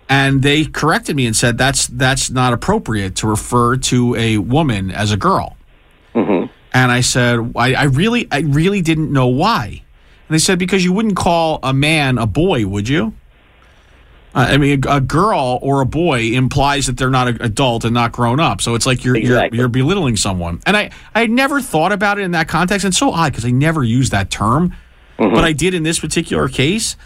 [0.08, 4.90] and they corrected me and said that's that's not appropriate to refer to a woman
[4.90, 5.56] as a girl.
[6.14, 6.46] Mm-hmm.
[6.72, 9.82] And I said, I, I really, I really didn't know why.
[10.28, 13.14] And they said because you wouldn't call a man a boy, would you?
[14.36, 17.84] Uh, I mean, a, a girl or a boy implies that they're not an adult
[17.84, 18.60] and not grown up.
[18.60, 19.56] So it's like you're Exactly.
[19.56, 20.60] you're, you're belittling someone.
[20.66, 22.84] And I I never thought about it in that context.
[22.84, 24.74] And it's so odd because I never used that term,
[25.16, 26.96] but I did in this particular case.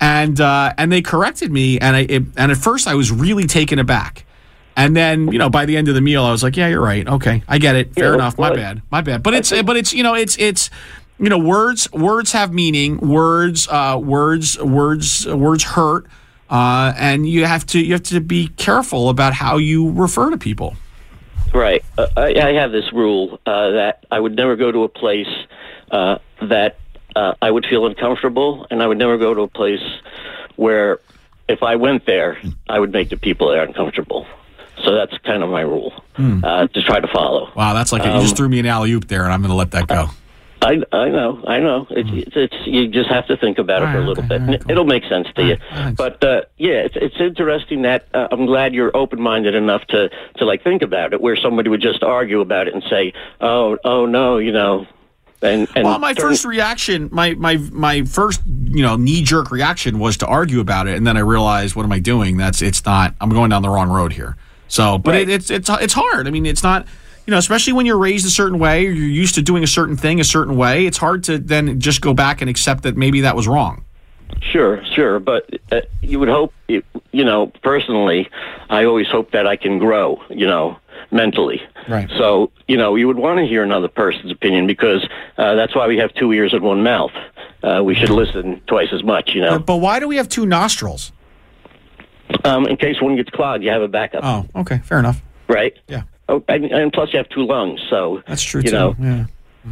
[0.00, 3.46] And uh, and they corrected me, and I it, and at first I was really
[3.46, 4.24] taken aback.
[4.76, 6.80] And then, you know, by the end of the meal, I was like, "Yeah, you're
[6.80, 7.06] right.
[7.06, 7.94] Okay, I get it.
[7.94, 8.38] Fair Yeah, enough.
[8.38, 8.80] My bad.
[8.90, 10.70] My bad." But it's, but it's, you know, it's, it's,
[11.18, 12.96] you know, words, words have meaning.
[12.96, 16.06] Words, uh, words, words, words hurt.
[16.50, 20.36] Uh, and you have to, you have to be careful about how you refer to
[20.36, 20.74] people.
[21.54, 21.84] Right.
[21.96, 25.28] Uh, I, I have this rule uh, that I would never go to a place
[25.90, 26.78] uh, that
[27.16, 29.82] uh, I would feel uncomfortable, and I would never go to a place
[30.56, 31.00] where,
[31.48, 34.26] if I went there, I would make the people there uncomfortable.
[34.84, 36.44] So that's kind of my rule Hmm.
[36.44, 37.50] uh, to try to follow.
[37.54, 39.50] Wow, that's like you Um, just threw me an alley oop there, and I'm going
[39.50, 40.10] to let that go.
[40.62, 41.86] I I know, I know.
[41.90, 44.42] It's, it's it's you just have to think about it for a little bit.
[44.42, 45.56] and It'll make sense to you.
[45.96, 50.10] But uh, yeah, it's it's interesting that uh, I'm glad you're open minded enough to
[50.36, 53.78] to like think about it, where somebody would just argue about it and say, oh
[53.84, 54.86] oh no, you know,
[55.40, 59.50] and and well, my turn- first reaction, my my my first you know knee jerk
[59.50, 62.36] reaction was to argue about it, and then I realized, what am I doing?
[62.36, 63.14] That's it's not.
[63.20, 64.36] I'm going down the wrong road here.
[64.68, 66.26] So, but it, it's it's it's hard.
[66.26, 66.86] I mean, it's not.
[67.26, 69.66] You know, especially when you're raised a certain way, or you're used to doing a
[69.68, 70.86] certain thing a certain way.
[70.86, 73.84] It's hard to then just go back and accept that maybe that was wrong.
[74.40, 78.28] Sure, sure, but uh, you would hope, you you know, personally,
[78.68, 80.78] I always hope that I can grow, you know,
[81.10, 81.60] mentally.
[81.88, 82.08] Right.
[82.16, 85.06] So, you know, you would want to hear another person's opinion because
[85.36, 87.12] uh, that's why we have two ears and one mouth.
[87.62, 89.58] Uh, we should listen twice as much, you know.
[89.58, 91.12] But why do we have two nostrils?
[92.44, 94.24] Um, in case one gets clogged, you have a backup.
[94.24, 95.20] Oh, okay, fair enough.
[95.48, 95.76] Right?
[95.88, 96.02] Yeah.
[96.30, 98.76] Oh, and, and plus you have two lungs, so That's true you too.
[98.76, 99.24] know, yeah.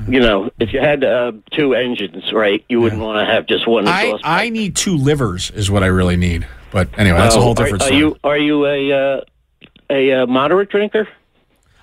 [0.08, 3.66] you know, if you had uh, two engines, right, you wouldn't want to have just
[3.68, 4.18] one I.
[4.24, 6.46] I need two livers is what I really need.
[6.72, 7.98] But anyway, that's a Oh, whole different are, story.
[7.98, 9.20] you are you a uh,
[9.88, 11.08] a uh, moderate drinker?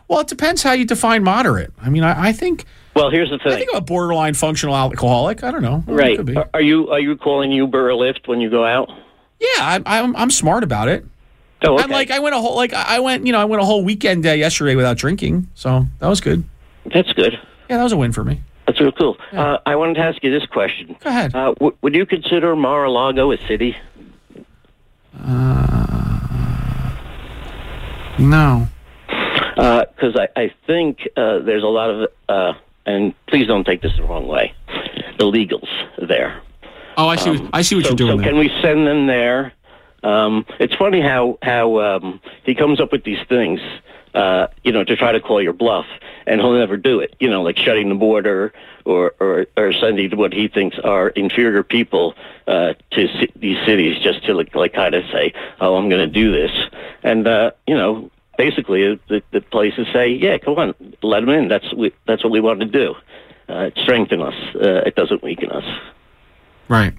[0.07, 1.71] Well, it depends how you define moderate.
[1.81, 2.65] I mean, I, I think.
[2.95, 3.53] Well, here's the thing.
[3.53, 5.43] I think I'm a borderline functional alcoholic.
[5.43, 5.83] I don't know.
[5.87, 6.19] Right.
[6.37, 8.89] Are- Are you are you calling Uber or Lyft when you go out?
[9.39, 11.05] Yeah, I'm, I'm I'm smart about it.
[11.67, 13.65] Oh, I'm like I went a whole like I went you know I went a
[13.65, 16.43] whole weekend day yesterday without drinking, so that was good.
[16.93, 17.33] That's good.
[17.69, 18.41] Yeah, that was a win for me.
[18.67, 19.17] That's real cool.
[19.31, 20.95] Uh, I wanted to ask you this question.
[21.03, 21.35] Go ahead.
[21.35, 23.75] Uh, w- would you consider Mar-a-Lago a city?
[28.19, 28.67] No.
[29.55, 32.53] Because I, I think uh, there's a lot of, uh,
[32.85, 34.53] and please don't take this the wrong way,
[35.19, 35.67] illegals
[36.07, 36.41] there.
[36.97, 37.31] Oh, I see.
[37.31, 38.29] what, I see what so, you're doing So there.
[38.29, 39.53] can we send them there?
[40.05, 43.59] Um, it's funny how how um, he comes up with these things,
[44.13, 45.87] uh, you know, to try to call your bluff,
[46.27, 47.15] and he'll never do it.
[47.19, 48.53] You know, like shutting the border
[48.85, 52.13] or or, or sending what he thinks are inferior people
[52.45, 56.07] uh, to ci- these cities just to like, like kind of say, "Oh, I'm going
[56.07, 56.51] to do this,"
[57.03, 58.11] and uh, you know.
[58.37, 61.47] Basically, the, the places say, "Yeah, come on, let them in.
[61.47, 62.93] That's we, that's what we want to do.
[63.47, 64.33] Uh, it strengthens us.
[64.53, 65.63] Uh, it doesn't weaken us."
[66.67, 66.93] Right.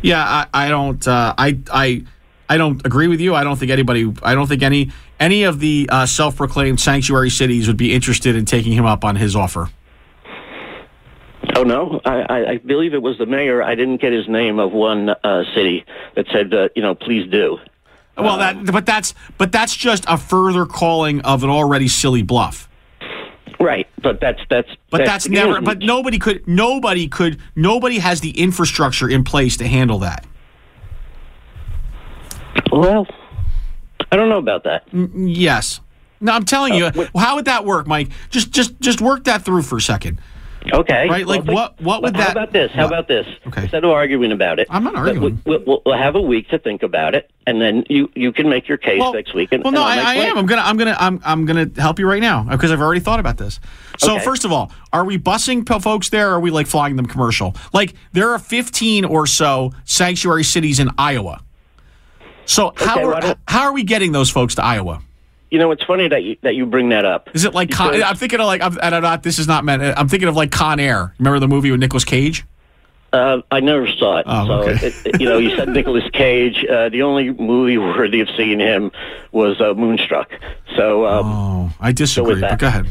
[0.00, 1.06] Yeah, I, I don't.
[1.06, 2.04] Uh, I I
[2.48, 3.34] I don't agree with you.
[3.34, 4.12] I don't think anybody.
[4.22, 8.44] I don't think any any of the uh, self-proclaimed sanctuary cities would be interested in
[8.44, 9.70] taking him up on his offer.
[11.54, 13.62] Oh no, I, I, I believe it was the mayor.
[13.62, 17.30] I didn't get his name of one uh, city that said, uh, you know, please
[17.30, 17.58] do.
[18.18, 22.68] Well, that but that's but that's just a further calling of an already silly bluff.
[23.58, 25.60] Right, but that's that's But that's, never.
[25.60, 26.46] But nobody could.
[26.46, 27.40] Nobody could.
[27.54, 30.26] Nobody has the infrastructure in place to handle that.
[32.76, 33.06] Well,
[34.12, 34.84] I don't know about that.
[34.92, 35.80] Yes.
[36.20, 37.08] No, I'm telling uh, you.
[37.18, 38.08] how would that work, Mike?
[38.30, 40.20] Just just just work that through for a second.
[40.72, 41.24] Okay, Right.
[41.24, 41.80] Like Well, what?
[41.80, 42.32] What would How that?
[42.32, 42.72] about this?
[42.72, 42.92] How what?
[42.92, 43.24] about this?
[43.46, 43.62] Okay.
[43.62, 45.40] Instead of arguing about it, I'm not arguing.
[45.44, 48.48] We, we'll, we'll have a week to think about it, and then you you can
[48.48, 49.52] make your case next week.
[49.52, 50.36] And, Well, no, I, I am.
[50.36, 53.00] I'm gonna, I'm gonna, I'm, I'm gonna help you right now uh, because I've already
[53.00, 53.60] thought about this.
[53.98, 54.24] So, Okay.
[54.24, 56.30] first of all, are we busing folks there?
[56.30, 57.54] or Are we like flying them commercial?
[57.72, 61.42] Like there are 15 or so sanctuary cities in Iowa.
[62.46, 65.02] So how Okay, are, how are we getting those folks to Iowa?
[65.50, 67.30] You know, it's funny that you that you bring that up.
[67.34, 69.22] Is it like con, I'm thinking of like I'm, I'm not.
[69.22, 69.82] This is not meant.
[69.82, 71.14] I'm thinking of like Con Air.
[71.18, 72.44] Remember the movie with Nicolas Cage?
[73.12, 74.26] Uh, I never saw it.
[74.28, 74.86] Oh, so, okay.
[74.88, 76.64] it, it- you know, you said Nicolas Cage.
[76.68, 78.90] Uh, the only movie worthy of seeing him
[79.32, 80.30] was uh, Moonstruck.
[80.76, 82.40] So, um, Oh, I disagree.
[82.40, 82.86] But go ahead.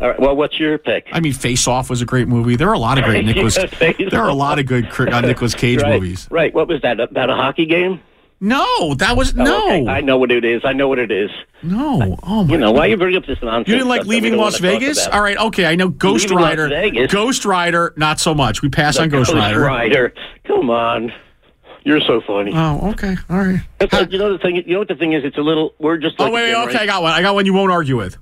[0.00, 0.20] All right.
[0.20, 1.08] Well, what's your pick?
[1.12, 2.56] I mean, Face Off was a great movie.
[2.56, 3.56] There are a lot of great Nicolas.
[3.80, 6.28] Yeah, there are a lot of good uh, Nicolas Cage right, movies.
[6.30, 6.52] Right.
[6.54, 7.00] What was that?
[7.00, 8.00] About a hockey game?
[8.44, 9.86] No, that was Oh, no, okay.
[9.88, 10.60] I know what it is.
[10.66, 11.30] I know what it is.
[11.62, 12.18] no.
[12.22, 12.52] Oh my!
[12.52, 13.68] You know why you bring up this nonsense?
[13.68, 15.06] You didn't like stuff that we leaving Las Vegas?
[15.06, 15.64] All right, okay.
[15.64, 17.06] I know Ghost Leaving Rider.
[17.06, 18.60] Ghost Rider, not so much.
[18.60, 19.60] We passed on Ghost, Rider.
[19.60, 20.12] Ghost Rider.
[20.46, 21.10] Come on.
[21.84, 22.52] You're so funny.
[22.54, 23.16] Oh, okay.
[23.30, 23.60] All right.
[23.92, 24.56] Like, you know the thing.
[24.56, 25.24] You know what the thing is?
[25.24, 25.74] It's a little.
[25.78, 26.16] We're just.
[26.18, 26.78] Oh Like wait, a wait, okay.
[26.80, 27.12] I got one.
[27.12, 28.18] I got one you won't argue with.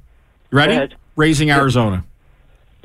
[0.52, 0.94] You ready?
[1.16, 2.04] Raising Arizona.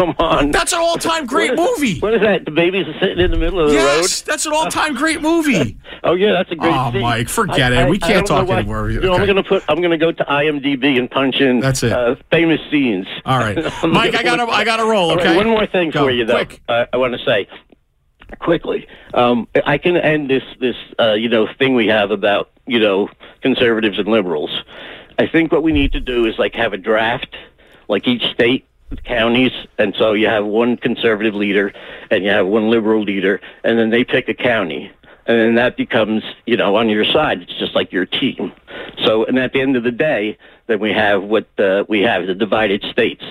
[0.00, 0.50] Come on.
[0.50, 2.00] That's an all-time great What is- movie.
[2.00, 2.44] What is that?
[2.46, 5.76] The babies are sitting in the middle of the Yes, that's an all-time great movie.
[6.02, 6.70] Oh yeah, that's a great.
[6.70, 6.78] Movie.
[6.80, 7.02] Oh, scene.
[7.02, 7.90] Mike, forget I- it.
[7.90, 8.88] We I- I can't talk why- anymore.
[8.90, 9.62] You know, I'm gonna put.
[9.68, 11.60] I'm gonna go to IMDb and punch in.
[11.60, 11.92] That's it.
[11.92, 13.06] Uh, famous scenes.
[13.26, 14.14] All right, Mike.
[14.14, 15.10] I gotta, I gotta roll.
[15.10, 15.36] All right, Okay.
[15.36, 16.46] one more thing Go, for you, though.
[16.70, 17.46] Uh, I want to say
[18.38, 18.86] quickly.
[19.12, 23.08] Um, I can end this this uh, you know thing we have about you know
[23.42, 24.50] conservatives and liberals.
[25.18, 27.36] I think what we need to do is like have a draft,
[27.88, 28.66] like each state
[29.04, 31.72] counties and so you have one conservative leader
[32.10, 34.90] and you have one liberal leader and then they pick a county
[35.26, 38.52] and then that becomes you know on your side it's just like your team
[39.04, 42.26] so and at the end of the day then we have what uh, we have
[42.26, 43.24] the divided states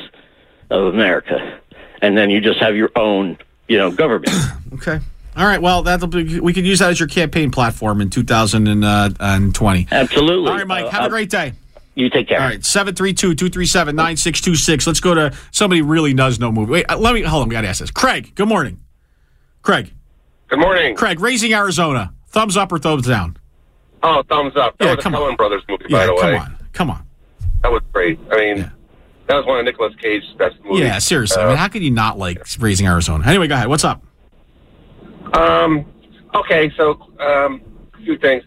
[0.70, 1.60] of america
[2.02, 4.32] and then you just have your own you know government
[4.74, 5.00] Okay.
[5.36, 5.62] All right.
[5.62, 6.40] Well, that'll be.
[6.40, 9.88] We could use that as your campaign platform in 2020.
[9.92, 10.86] absolutely All right, Mike.
[10.86, 11.54] Uh, Have uh, a great day.
[12.00, 14.88] You take care All right, 732-237-9626.
[14.88, 16.72] Let's go to somebody really does know movie.
[16.72, 17.50] Wait, uh, let me hold on.
[17.50, 17.92] We got to ask this.
[17.92, 18.80] Craig, good morning.
[19.62, 19.94] Craig.
[20.48, 20.96] Good morning.
[20.96, 22.14] Craig, Raising Arizona.
[22.28, 23.38] Thumbs up or thumbs down?
[24.02, 24.78] Oh, thumbs up.
[24.78, 25.36] That Yeah, was a come on.
[25.36, 26.22] Brothers movie, Yeah, by the way.
[26.22, 26.56] come on.
[26.74, 27.06] Come on.
[27.64, 28.18] That was great.
[28.32, 28.72] I mean,
[29.28, 30.80] that was one of Nicolas Cage's best movies.
[30.82, 31.42] Yeah, seriously.
[31.42, 33.26] I Uh, mean, how could you not like Raising Arizona?
[33.28, 33.68] Anyway, go ahead.
[33.68, 34.02] What's up?
[35.34, 35.86] Um,
[36.34, 37.62] okay, so um,
[37.94, 38.44] a few things.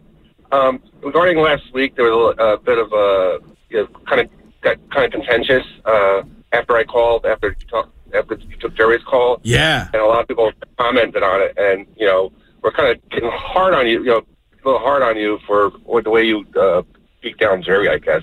[0.51, 3.39] Um, regarding last week, there was a, a bit of a
[3.71, 7.93] you know, kind of got kind of contentious uh, after I called after you talked
[8.15, 9.41] after you took Jerry's call.
[9.43, 9.89] Yeah.
[9.93, 13.31] and a lot of people commented on it, and you know we're kind of getting
[13.33, 16.83] hard on you, you know, a little hard on you for the way you uh,
[17.21, 18.23] beat down Jerry, I guess.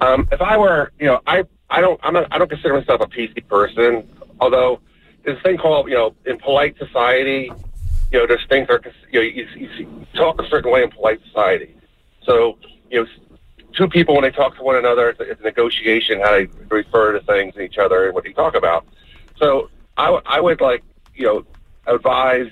[0.00, 3.00] Um, if I were, you know, I I don't I'm not, I don't consider myself
[3.00, 4.08] a PC person,
[4.40, 4.80] although
[5.24, 7.50] there's a thing called, you know, in polite society,
[8.12, 8.80] you know, there's things are,
[9.10, 11.73] you know, you, you, you talk a certain way in polite society.
[12.26, 12.58] So,
[12.90, 13.06] you know,
[13.74, 16.48] two people when they talk to one another, it's a, it's a negotiation how they
[16.68, 18.86] refer to things and each other and what they talk about.
[19.36, 20.82] So I, w- I would like,
[21.14, 21.46] you know,
[21.86, 22.50] advise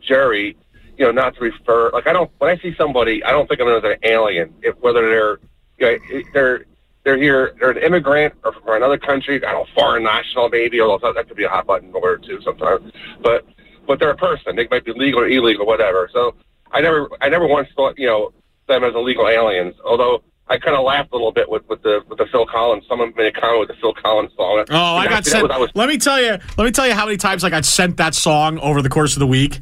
[0.00, 0.56] Jerry,
[0.96, 1.90] you know, not to refer.
[1.90, 4.54] Like I don't when I see somebody, I don't think of them as an alien.
[4.62, 5.38] If whether they're,
[5.78, 6.64] you know, they're
[7.04, 9.36] they're here, they're an immigrant or from another country.
[9.44, 12.40] I don't know, foreign national maybe, although that could be a hot button word too
[12.42, 12.92] sometimes.
[13.22, 13.46] But
[13.86, 14.56] but they're a person.
[14.56, 16.08] They might be legal or illegal, or whatever.
[16.12, 16.34] So
[16.72, 18.32] I never I never once thought you know
[18.66, 19.74] them as illegal aliens.
[19.84, 22.84] Although I kind of laughed a little bit with, with the with the Phil Collins.
[22.88, 24.64] Someone made a comment with the Phil Collins song.
[24.70, 25.48] Oh, I got sent.
[25.48, 26.38] was- let me tell you.
[26.58, 28.88] Let me tell you how many times like I got sent that song over the
[28.90, 29.60] course of the week.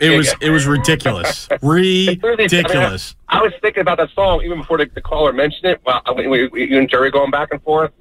[0.00, 0.48] It Yeah, was yeah.
[0.48, 3.14] it was ridiculous, ridiculous.
[3.28, 5.80] I, mean, I was thinking about that song even before the, the caller mentioned it.
[5.84, 7.92] Well, we, we, you and Jerry going back and forth.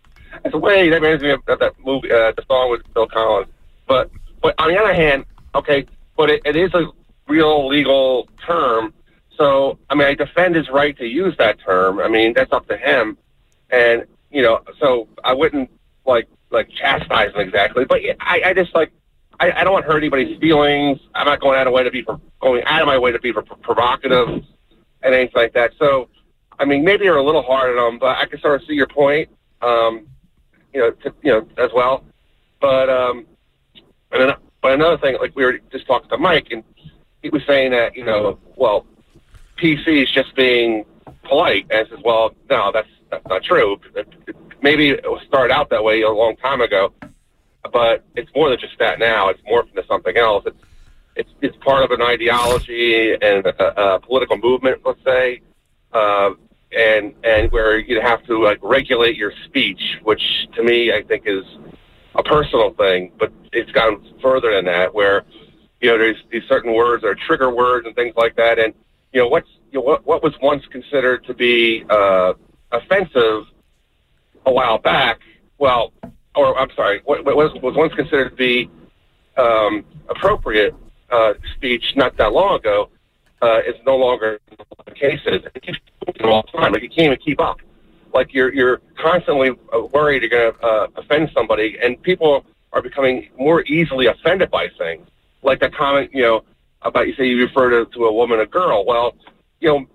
[0.43, 3.08] I said, "Wait, that reminds me of that, that movie, uh, the song with Phil
[3.08, 3.48] Collins."
[3.88, 4.10] But
[4.41, 5.86] but on the other hand, okay,
[6.17, 6.88] but it, it is a
[7.28, 8.93] real legal term.
[9.38, 12.00] So I mean, I defend his right to use that term.
[12.00, 13.17] I mean, that's up to him.
[13.69, 15.69] And you know, so I wouldn't
[16.06, 18.91] like like chastise him exactly, but I, I just like
[19.39, 21.00] I, I don't want to hurt anybody's feelings.
[21.15, 23.19] I'm not going out of way to be pro- going out of my way to
[23.19, 25.74] be pro- provocative and anything like that.
[25.80, 26.10] So,
[26.60, 28.74] I mean, maybe you're a little hard on him, but I can sort of see
[28.74, 29.30] your point.
[29.62, 30.08] Um,
[30.74, 32.04] you know, to, you know, as well.
[32.60, 33.26] But um,
[34.12, 36.63] and then, but another thing, like we were just talking to Mike, and
[37.22, 38.86] he was saying that you know, well,
[39.63, 40.84] PC is just being
[41.23, 43.80] polite, and says, well, no, that's that's not true.
[44.62, 46.93] Maybe it started out that way a long time ago,
[47.71, 49.30] but it's more than just that now.
[49.30, 50.43] It's morphed into something else.
[50.45, 50.58] It's
[51.15, 55.41] it's it's part of an ideology and a, a political movement, let's say,
[55.93, 56.32] uh,
[56.76, 61.23] and and where you have to like regulate your speech, which to me I think
[61.26, 61.45] is
[62.15, 65.23] a personal thing, but it's gone further than that, where
[65.80, 68.73] you know there's these certain words or trigger words and things like that, and
[69.13, 72.34] you know what's you know, what what was once considered to be uh,
[72.71, 73.45] offensive
[74.45, 75.19] a while back,
[75.58, 75.93] well,
[76.36, 78.69] or I'm sorry, what, what was was once considered to be
[79.38, 80.76] um, appropriate
[81.12, 82.89] uh, speech not that long ago
[83.41, 84.39] uh, is no longer
[84.86, 85.20] the case.
[85.26, 86.74] It keeps moving all the time.
[86.74, 87.59] Like you can't even keep up.
[88.14, 92.82] Like you're you're constantly uh, worried you're going to uh, offend somebody, and people are
[92.82, 95.07] becoming more easily offended by things.
[95.43, 96.43] Like that comment, you know,
[96.84, 98.86] about you say you refer to, to a woman a girl.
[98.86, 99.15] Well,
[99.59, 99.86] you know,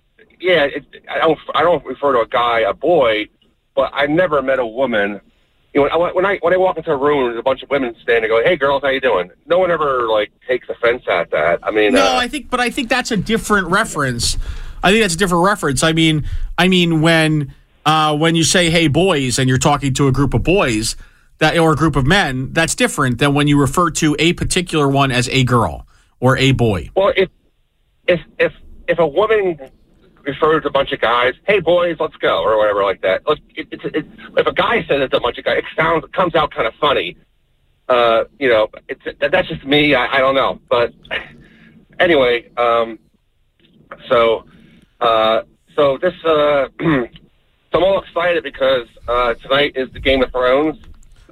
[0.40, 3.28] yeah, it, I don't I don't refer to a guy a boy,
[3.74, 5.20] but I never met a woman
[5.74, 7.62] you know, when I, when I when I walk into a room there's a bunch
[7.62, 11.02] of women standing, go, "Hey, girls, how you doing?" No one ever like takes offense
[11.08, 11.60] at that.
[11.62, 14.38] I mean, No, uh, I think, but I think that's a different reference.
[14.82, 15.82] I think that's a different reference.
[15.82, 16.24] I mean,
[16.56, 20.32] I mean when uh, when you say "Hey, boys" and you're talking to a group
[20.32, 20.96] of boys
[21.38, 24.88] that or a group of men, that's different than when you refer to a particular
[24.88, 25.86] one as a girl
[26.20, 26.90] or a boy.
[26.96, 27.28] Well, if
[28.06, 28.52] if if
[28.88, 29.58] if a woman
[30.22, 33.26] refers to a bunch of guys, "Hey boys, let's go," or whatever like that.
[33.26, 34.06] Look, it, it's it,
[34.36, 36.66] if a guy says it's a bunch of guys, it sounds it comes out kind
[36.66, 37.16] of funny.
[37.88, 39.94] Uh, you know, it's that- that's just me.
[39.94, 40.92] I, I don't know, but
[41.98, 42.98] anyway, um,
[44.08, 44.44] so
[45.00, 45.42] uh,
[45.74, 50.76] so this uh, I'm all excited because uh, tonight is the Game of Thrones.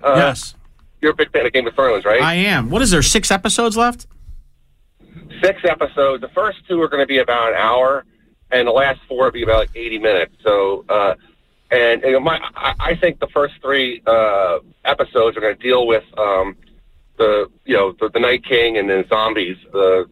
[0.03, 0.55] Uh, yes,
[1.01, 2.22] you're a big fan of Game of Thrones, right?
[2.22, 2.70] I am.
[2.70, 3.03] What is there?
[3.03, 4.07] Six episodes left?
[5.43, 6.20] Six episodes.
[6.20, 8.05] The first two are going to be about an hour,
[8.51, 10.34] and the last four will be about like 80 minutes.
[10.43, 11.14] So, uh,
[11.70, 15.62] and, you know, my, I, I think the first three uh, episodes are going to
[15.62, 16.57] deal with um,
[17.18, 19.57] the, you know, the, the Night King and then zombies.
[19.74, 20.05] Uh,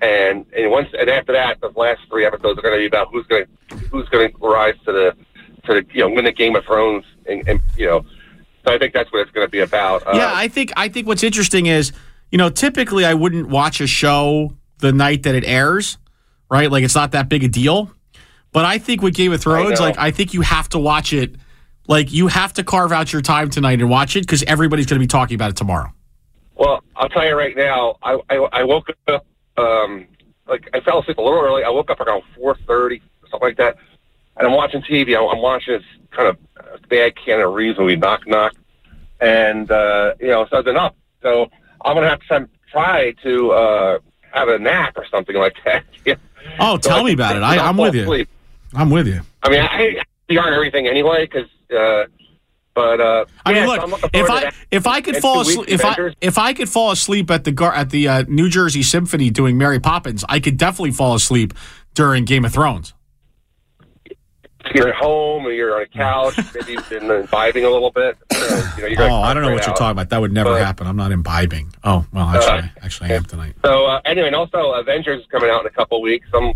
[0.00, 3.08] and and once and after that, the last three episodes are going to be about
[3.12, 5.16] who's going to who's going to rise to the
[5.66, 8.04] to the you know win the Game of Thrones, and, and you know.
[8.66, 10.06] So I think that's what it's going to be about.
[10.06, 11.92] Uh, yeah, I think I think what's interesting is,
[12.30, 15.96] you know, typically I wouldn't watch a show the night that it airs,
[16.50, 16.70] right?
[16.70, 17.90] Like it's not that big a deal.
[18.52, 19.86] But I think with Game of Thrones, know.
[19.86, 21.36] like I think you have to watch it.
[21.88, 25.00] Like you have to carve out your time tonight and watch it because everybody's going
[25.00, 25.90] to be talking about it tomorrow.
[26.54, 27.96] Well, I'll tell you right now.
[28.02, 29.26] I I, I woke up
[29.56, 30.06] um
[30.46, 31.64] like I fell asleep a little early.
[31.64, 33.76] I woke up around four thirty, something like that,
[34.36, 35.16] and I'm watching TV.
[35.16, 36.36] I'm, I'm watching this kind of
[36.88, 38.54] bad bad Keanu Reeves movie, Knock Knock,
[39.20, 40.94] and uh, you know, so it's enough.
[41.22, 41.48] So
[41.82, 43.98] I'm gonna have to try to uh
[44.34, 45.84] have a nap or something like that.
[46.60, 47.42] Oh, So tell I me about it.
[47.42, 48.02] I, I'm with you.
[48.02, 48.28] asleep.
[48.74, 49.22] I'm with you.
[49.42, 51.48] I mean, I I on everything anyway because.
[51.74, 52.04] Uh,
[52.74, 56.12] but uh, I mean, look, so if I if I could fall asleep if I
[56.20, 59.56] if I could fall asleep at the gar- at the uh, New Jersey Symphony doing
[59.56, 61.54] Mary Poppins, I could definitely fall asleep
[61.94, 62.92] during Game of Thrones.
[64.74, 68.16] You're at home or you're on a couch, maybe you've been imbibing a little bit.
[68.34, 70.10] uh, you know, you're Oh, I don't know what concentrate you're talking about.
[70.10, 70.86] That would never But- happen.
[70.86, 71.72] I'm not imbibing.
[71.84, 73.54] Oh, well, actually, actually, I am tonight.
[73.64, 76.26] So uh, anyway, and also Avengers is coming out in a couple weeks.
[76.32, 76.52] Um,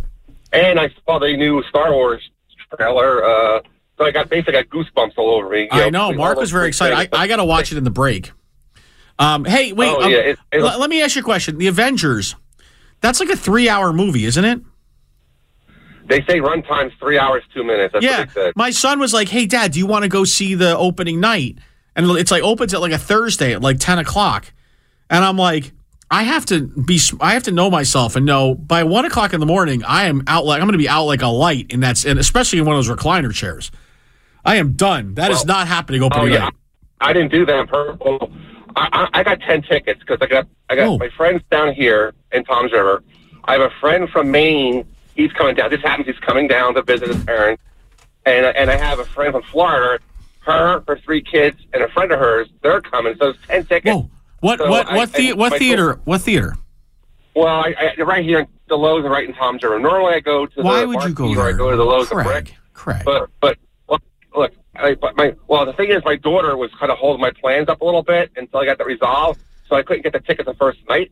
[0.52, 2.30] and I saw the new Star Wars
[2.76, 3.24] trailer.
[3.24, 3.60] Uh,
[3.98, 5.68] so I got basically got goosebumps all over me.
[5.70, 6.02] I know.
[6.04, 6.94] all Mark was very excited.
[6.94, 7.10] I, things.
[7.14, 8.32] I got to watch it in the break.
[9.18, 9.88] Um, hey, wait.
[9.88, 11.58] Oh, um, yeah, it- it- l- let me ask you a question.
[11.58, 12.36] The Avengers,
[13.00, 14.60] that's like a three hour movie, isn't it?
[16.08, 17.92] They say runtime's three hours two minutes.
[17.92, 18.20] That's yeah.
[18.20, 18.52] what they said.
[18.56, 21.58] My son was like, hey, dad, do you want to go see the opening night?
[21.94, 24.52] And it's like opens at like a Thursday at like 10 o'clock.
[25.10, 25.72] And I'm like,
[26.10, 29.40] I have to be, I have to know myself and know by one o'clock in
[29.40, 31.80] the morning, I am out like, I'm going to be out like a light in
[31.80, 33.70] that, and especially in one of those recliner chairs.
[34.44, 35.14] I am done.
[35.14, 36.54] That is Well, not happening Oh opening yeah, night.
[37.02, 38.30] I didn't do that on purpose.
[38.76, 40.98] I, I, I got ten tickets because I got I got Oh.
[40.98, 43.02] my friends down here in Toms River.
[43.44, 44.86] I have a friend from Maine.
[45.18, 45.68] He's coming down.
[45.70, 46.06] This happens.
[46.06, 47.60] He's coming down to visit his parents,
[48.24, 50.00] and and I have a friend from Florida.
[50.46, 52.48] Her, her three kids, and a friend of hers.
[52.62, 53.16] They're coming.
[53.18, 53.92] So it's ten tickets.
[53.96, 54.08] Whoa.
[54.40, 56.00] What, So what, what, I- the, what theater?
[56.04, 56.56] What theater?
[57.34, 59.78] Well, I, I, right here, the Loews are right in Toms River.
[59.80, 62.06] Normally, I go to Why the would you go or I go to the Loews
[62.06, 62.54] Craig, Brick.
[62.72, 63.02] Craig.
[63.04, 63.58] But but
[63.88, 64.02] look,
[64.36, 67.32] look I, but my well, the thing is, my daughter was kind of holding my
[67.32, 69.40] plans up a little bit until I got that resolved.
[69.68, 71.10] So I couldn't get the tickets the first night.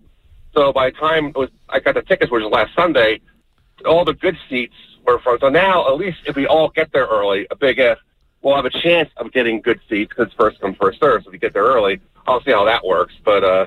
[0.55, 3.21] So by the time it was, I got the tickets, which was last Sunday.
[3.85, 4.75] All the good seats
[5.05, 5.39] were from.
[5.41, 7.99] So now, at least if we all get there early, a big if,
[8.43, 11.25] we'll have a chance of getting good seats because first come first serve.
[11.25, 13.15] So if you get there early, I'll see how that works.
[13.25, 13.67] But uh,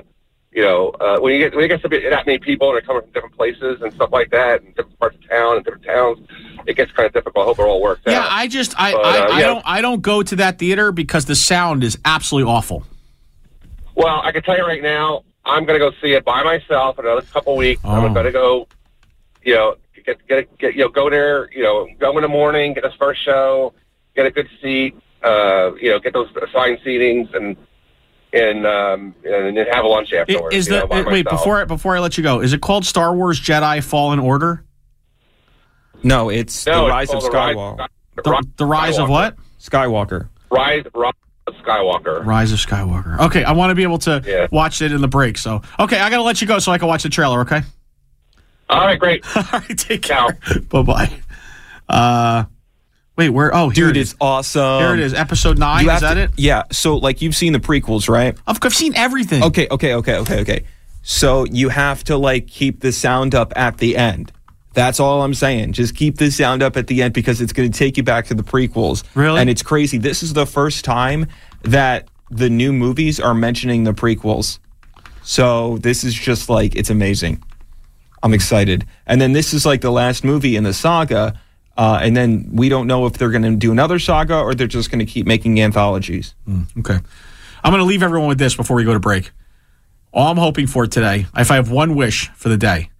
[0.52, 2.76] you know, uh, when you get when you get to be that many people and
[2.76, 5.64] they're coming from different places and stuff like that, and different parts of town and
[5.64, 6.18] different towns,
[6.66, 7.44] it gets kind of difficult.
[7.44, 8.12] I hope it all works out.
[8.12, 8.28] Yeah, out.
[8.30, 9.46] I just I, But, I, uh, I yeah.
[9.46, 12.84] don't I don't go to that theater because the sound is absolutely awful.
[13.94, 16.98] Well, I can tell you right now, I'm going to go see it by myself
[16.98, 17.80] in another couple weeks.
[17.84, 17.90] Oh.
[17.90, 18.66] I'm going to go,
[19.42, 19.76] you know,
[20.18, 22.94] get get get you know go there, you know, go in the morning, get this
[22.98, 23.72] first show,
[24.16, 24.94] get a good seat,
[25.24, 27.56] uh, you know, get those assigned seatings, and
[28.32, 30.54] and um, and then have a lunch I- afterwards.
[30.54, 31.40] Is you the know, wait myself.
[31.40, 32.40] before I- before I let you go?
[32.40, 34.64] Is it called Star Wars Jedi Fallen Order?
[36.02, 37.86] No, it's No, the it's Rise of called the Skywalker.
[38.24, 39.36] The, the Rise of what?
[39.60, 40.28] Skywalker.
[40.50, 41.12] Rise Rise
[41.46, 42.24] of Skywalker.
[42.24, 43.18] Rise of Skywalker.
[43.26, 44.46] Okay, I want to be able to Yeah.
[44.50, 45.36] watch it in the break.
[45.36, 47.40] So okay, I got to let you go so I can watch the trailer.
[47.40, 47.62] Okay.
[48.70, 49.24] All right, great.
[49.36, 50.38] All right, take care.
[50.68, 51.20] Bye bye.
[51.88, 52.44] Uh,
[53.16, 53.54] wait, where?
[53.54, 54.80] Oh, here Dude, it it's awesome.
[54.82, 55.12] Here it is.
[55.14, 55.84] Episode nine.
[55.84, 56.30] You Is have that to- it?
[56.36, 56.62] Yeah.
[56.70, 58.36] So, like, you've seen the prequels, right?
[58.46, 59.42] I've, I've seen everything.
[59.42, 60.64] Okay, okay, okay, okay, okay.
[61.02, 64.32] So you have to like keep the sound up at the end.
[64.74, 65.72] That's all I'm saying.
[65.72, 68.26] Just keep the sound up at the end because it's going to take you back
[68.26, 69.02] to the prequels.
[69.16, 69.40] Really?
[69.40, 69.98] And it's crazy.
[69.98, 71.26] This is the first time
[71.62, 74.60] that the new movies are mentioning the prequels.
[75.22, 77.42] So this is just like it's amazing.
[78.22, 78.86] I'm excited.
[79.06, 81.40] And then this is like the last movie in the saga.
[81.76, 84.66] Uh, and then we don't know if they're going to do another saga or they're
[84.66, 86.34] just going to keep making anthologies.
[86.78, 86.98] Okay.
[87.62, 89.30] I'm going to leave everyone with this before we go to break.
[90.12, 92.90] All I'm hoping for today, if I have one wish for the day,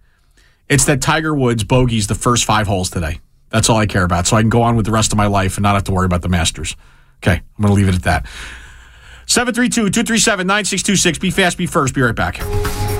[0.69, 3.19] it's that Tiger Woods bogeys the first five holes today.
[3.49, 4.27] That's all I care about.
[4.27, 5.91] So I can go on with the rest of my life and not have to
[5.91, 6.75] worry about the Masters.
[7.17, 7.33] Okay.
[7.33, 8.25] I'm going to leave it at that.
[9.27, 11.19] 732 237 9626.
[11.19, 11.93] Be fast, be first.
[11.93, 12.41] Be right back.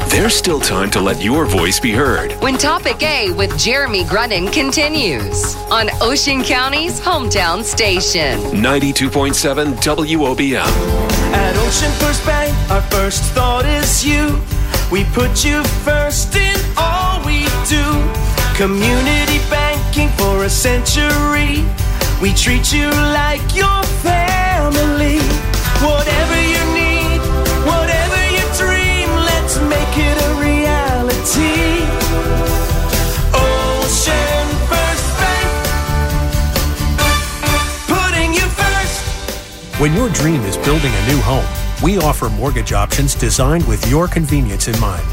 [0.10, 2.34] There's still time to let your voice be heard.
[2.41, 8.39] When Topic A with Jeremy Grunin continues on Ocean County's hometown station.
[8.52, 11.12] 92.7 WOBM.
[11.34, 14.41] At Ocean First Bank, our first thought is you.
[14.91, 17.86] We put you first in all we do.
[18.58, 21.64] Community banking for a century.
[22.22, 25.51] We treat you like your family.
[39.82, 41.48] When your dream is building a new home,
[41.82, 45.04] we offer mortgage options designed with your convenience in mind.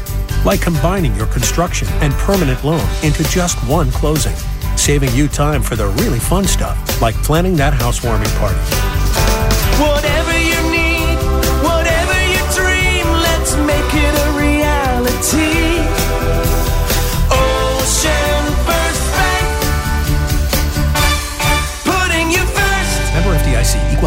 [0.45, 4.35] Like combining your construction and permanent loan into just one closing,
[4.77, 8.59] saving you time for the really fun stuff, like planning that housewarming party.
[9.81, 10.18] Whatever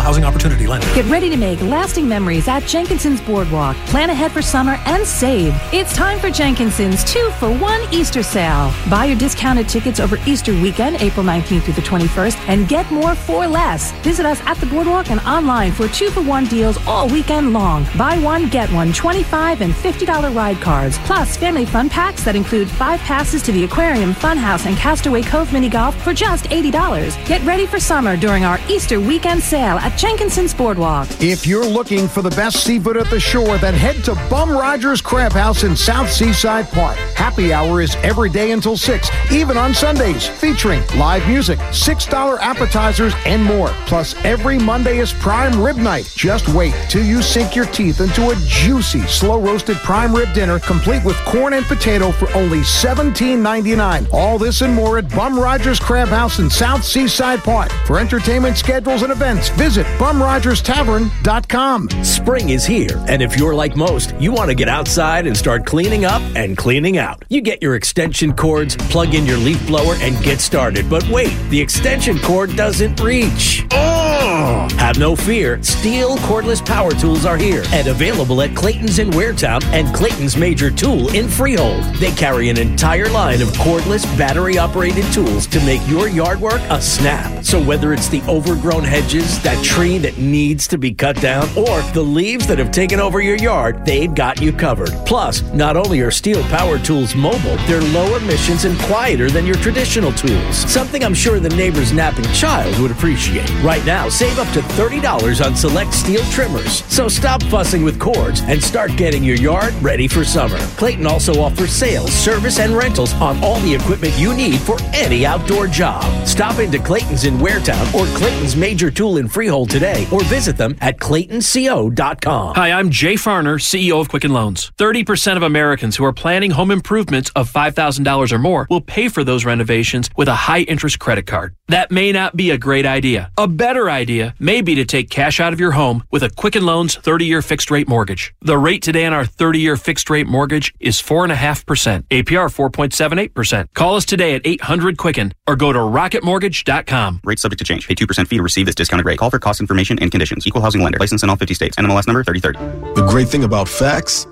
[0.03, 0.87] Housing Opportunity Lender.
[0.97, 3.77] Get ready to make lasting memories at Jenkinson's Boardwalk.
[3.87, 5.55] Plan ahead for summer and save.
[5.73, 8.73] It's time for Jenkinson's two for one Easter sale.
[8.91, 13.15] Buy your discounted tickets over Easter weekend, April 19th through the 21st, and get more
[13.15, 13.93] for less.
[14.01, 17.87] Visit us at the Boardwalk and online for two for one deals all weekend long.
[17.97, 22.69] Buy one, get one 25 and $50 ride cards, plus family fun packs that include
[22.69, 27.25] five passes to the aquarium, funhouse, and Castaway Cove mini golf for just $80.
[27.25, 31.09] Get ready for summer during our Easter weekend sale at Jenkinson's Boardwalk.
[31.21, 35.01] If you're looking for the best seafood at the shore, then head to Bum Rogers
[35.01, 36.97] Crab House in South Seaside Park.
[37.15, 43.15] Happy hour is every day until 6, even on Sundays, featuring live music, $6 appetizers,
[43.27, 43.69] and more.
[43.87, 46.11] Plus, every Monday is prime rib night.
[46.17, 50.59] Just wait till you sink your teeth into a juicy, slow roasted prime rib dinner,
[50.59, 54.13] complete with corn and potato for only $17.99.
[54.13, 57.71] All this and more at Bum Rogers Crab House in South Seaside Park.
[57.87, 61.89] For entertainment schedules and events, visit bumrogerstavern.com.
[62.05, 65.67] Spring is here, and if you're like most, you want to get outside and start
[65.67, 67.25] cleaning up and cleaning out.
[67.29, 70.89] You get your extension cords, plug in your leaf blower, and get started.
[70.91, 73.65] But wait, the extension cord doesn't reach.
[73.73, 74.12] Oh!
[74.43, 75.59] Have no fear.
[75.63, 80.71] STIHL cordless power tools are here and available at Clayton's in Waretown and Clayton's Major
[80.71, 81.83] Tool in Freehold.
[81.97, 86.61] They carry an entire line of cordless battery operated tools to make your yard work
[86.71, 87.45] a snap.
[87.45, 91.83] So whether it's the overgrown hedges, that tree that needs to be cut down, or
[91.93, 94.91] the leaves that have taken over your yard, they've got you covered.
[95.07, 99.57] Plus, not only are STIHL power tools mobile, they're low emissions and quieter than your
[99.57, 100.57] traditional tools.
[100.57, 103.51] Something I'm sure the neighbor's napping child would appreciate.
[103.63, 106.85] Right now, save up to $30 on select STIHL trimmers.
[106.93, 110.59] So stop fussing with cords and start getting your yard ready for summer.
[110.77, 115.27] Clayton also offers sales, service, and rentals on all the equipment you need for any
[115.27, 116.05] outdoor job.
[116.27, 120.77] Stop into Clayton's in Waretown or Clayton's Major Tool in Freehold today or visit them
[120.81, 122.55] at claytonco.com.
[122.55, 124.73] Hi, I'm Jay Farner, CEO of Quicken Loans.
[124.79, 129.25] 30% of Americans who are planning home improvements of $5,000 or more will pay for
[129.25, 131.55] those renovations with a high interest credit card.
[131.69, 133.31] That may not be a great idea.
[133.39, 136.65] A better idea may be to take cash out of your home with a Quicken
[136.65, 138.35] Loans 30 year fixed rate mortgage.
[138.41, 143.67] The rate today on our 30 year fixed rate mortgage is 4.5%, APR 4.78%.
[143.75, 147.21] Call us today at 800 Quicken or go to rocketmortgage.com.
[147.25, 147.89] Rate subject to change.
[147.89, 149.19] Pay 2% fee to receive this discounted rate.
[149.19, 150.47] Call for cost information and conditions.
[150.47, 150.99] Equal housing lender.
[150.99, 151.77] License in all 50 states.
[151.77, 152.95] NMLS number 3030.
[152.95, 154.27] The great thing about facts,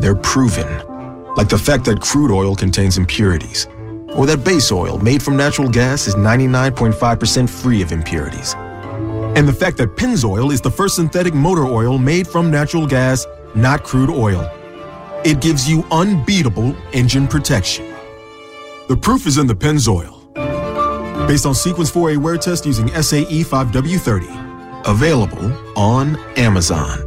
[0.00, 0.66] they're proven.
[1.36, 3.66] Like the fact that crude oil contains impurities,
[4.14, 8.54] or that base oil made from natural gas is 99.5% free of impurities.
[9.36, 13.26] And the fact that Pennzoil is the first synthetic motor oil made from natural gas,
[13.54, 14.50] not crude oil.
[15.26, 17.94] It gives you unbeatable engine protection.
[18.88, 20.14] The proof is in the Pennzoil.
[21.28, 24.86] Based on Sequence 4A wear test using SAE 5W30.
[24.86, 27.00] Available on Amazon.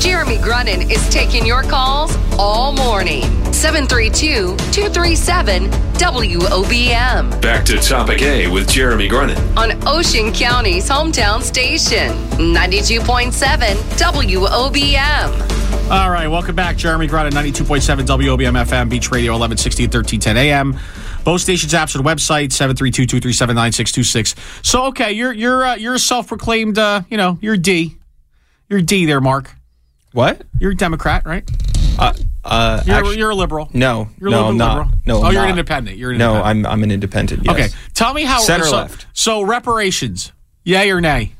[0.00, 3.43] Jeremy Grunin is taking your calls all morning.
[3.54, 9.38] 732 237 WOBM Back to Topic A with Jeremy Grunin.
[9.56, 12.10] on Ocean County's hometown station.
[12.36, 15.90] 92.7 WOBM.
[15.90, 16.76] All right, welcome back.
[16.76, 20.78] Jeremy Grunin, 92.7 WOBM FM, Beach Radio, 1160 and 1310 AM.
[21.24, 24.66] Both stations' apps and website, 732-237-9626.
[24.66, 27.96] So, okay, you're you're uh, you're a self-proclaimed, uh, you know, you're D.
[28.68, 29.54] You're D there, Mark.
[30.12, 30.42] What?
[30.60, 31.48] You're a Democrat, right?
[31.98, 32.12] Uh,
[32.44, 33.68] uh, You're, actu- you're a liberal.
[33.72, 34.76] No, You're a no, little I'm not.
[34.78, 34.98] liberal?
[35.06, 35.96] No, Oh, I'm you're an independent.
[35.96, 36.66] You're an no, independent.
[36.66, 37.42] I'm I'm an independent.
[37.44, 37.54] Yes.
[37.54, 39.06] Okay, tell me how Center so, left.
[39.12, 40.32] So reparations,
[40.64, 41.32] yay or nay?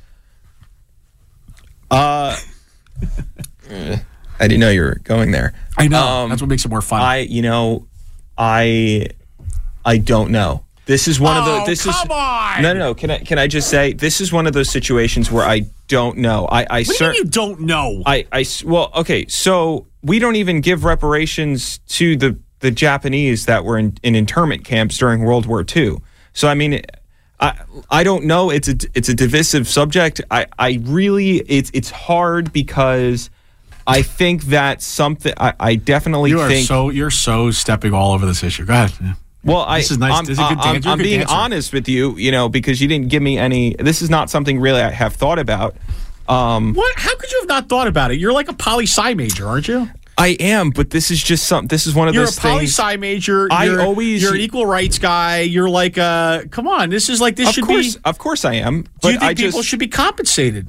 [1.91, 2.37] Uh,
[3.71, 3.99] I
[4.41, 5.53] didn't know you were going there.
[5.77, 6.03] I know.
[6.07, 7.01] Um, That's what makes it more fun.
[7.03, 7.87] I, you know,
[8.37, 9.09] I,
[9.85, 10.65] I don't know.
[10.87, 11.67] This is one of Oh, the.
[11.67, 12.63] This come is on!
[12.63, 12.95] no, no, no.
[12.95, 16.19] Can I can I just say this is one of those situations where I don't
[16.19, 16.47] know.
[16.51, 18.03] I, I What do you, you don't know?
[18.05, 19.27] I I well, okay.
[19.29, 24.65] So we don't even give reparations to the the Japanese that were in, in internment
[24.65, 25.97] camps during World War II.
[26.33, 26.81] So I mean,
[27.41, 27.59] I
[27.91, 28.51] I don't know.
[28.51, 30.21] It's a it's a divisive subject.
[30.31, 33.31] I I really it's it's hard because
[33.87, 38.13] I think that something I, I definitely you are think so you're so stepping all
[38.13, 38.65] over this issue.
[38.65, 39.17] Go ahead.
[39.43, 40.19] Well, I, This is nice.
[40.19, 41.35] I'm, is I'm- dan- you're a I'm being dancer.
[41.35, 43.75] honest with you, you know, because you didn't give me any.
[43.79, 45.77] This is not something really I have thought about.
[46.29, 46.95] Um, What?
[46.99, 48.19] How could you have not thought about it?
[48.19, 49.91] You're like a poli sci major, aren't you?
[50.17, 51.67] I am, but this is just some.
[51.67, 53.49] This is one of You're a those poli sci major.
[53.51, 55.41] I you're, always- you're an equal rights guy.
[55.41, 56.91] You're like uh come on.
[56.91, 58.01] This is like this should course, be.
[58.05, 58.83] of course, I am.
[58.83, 60.69] But Do you think I people just, should be compensated?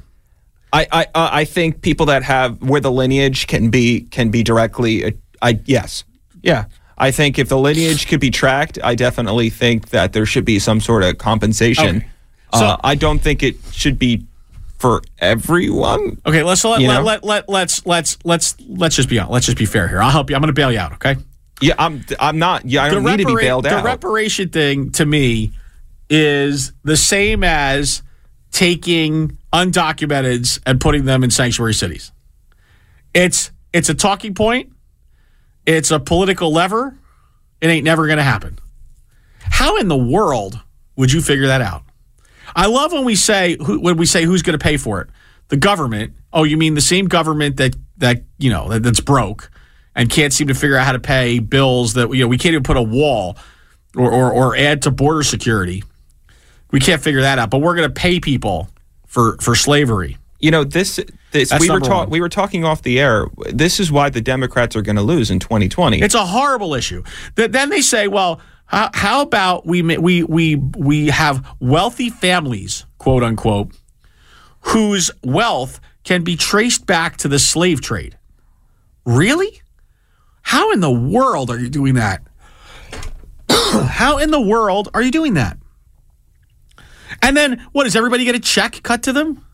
[0.72, 4.42] I, I, uh, I think people that have where the lineage can be can be
[4.42, 5.04] directly.
[5.04, 6.02] Uh, I yes,
[6.42, 6.64] yeah.
[6.98, 10.58] I think if the lineage could be tracked, I definitely think that there should be
[10.58, 11.96] some sort of compensation.
[11.98, 12.06] Okay.
[12.54, 14.26] So- uh, I don't think it should be
[14.78, 16.20] for everyone.
[16.26, 19.30] Okay, let's let, let, let, let let's let's let's let's just be on.
[19.30, 20.02] Let's just be fair here.
[20.02, 20.36] I'll help you.
[20.36, 20.92] I'm going to bail you out.
[20.94, 21.16] Okay.
[21.60, 22.04] Yeah, I'm.
[22.20, 22.66] I'm not.
[22.66, 23.84] Yeah, I don't need to be repara- bailed the out.
[23.84, 25.52] reparation thing to me
[26.10, 28.02] is the same as
[28.50, 32.12] taking undocumenteds and putting them in sanctuary cities.
[33.14, 34.72] It's it's a talking point.
[35.64, 36.96] It's a political lever.
[37.60, 38.58] It ain't never going to happen.
[39.40, 40.60] How in the world
[40.96, 41.82] would you figure that out?
[42.56, 45.08] I love when we say who, when we say who's going to pay for it.
[45.48, 46.14] The government.
[46.32, 49.50] Oh, you mean the same government that that you know that, that's broke
[49.94, 52.54] and can't seem to figure out how to pay bills that you know we can't
[52.54, 53.36] even put a wall
[53.94, 55.84] or or, or add to border security.
[56.72, 58.68] We can't figure that out, but we're going to pay people
[59.06, 60.16] for for slavery.
[60.40, 60.98] you know this.
[61.32, 62.06] This we were.
[62.06, 63.26] We were talking off the air.
[63.52, 66.00] This is why the Democrats are going to lose in 2020.
[66.00, 67.02] It's a horrible issue.
[67.36, 72.84] Th- then they say, well, how, how about we we we we have wealthy families,
[72.98, 73.72] quote unquote,
[74.60, 78.18] whose wealth can be traced back to the slave trade.
[79.04, 79.62] Really?
[80.42, 82.22] How in the world are you doing that?
[83.50, 85.58] how in the world are you doing that?
[87.22, 89.44] And then what does everybody get a check cut to them?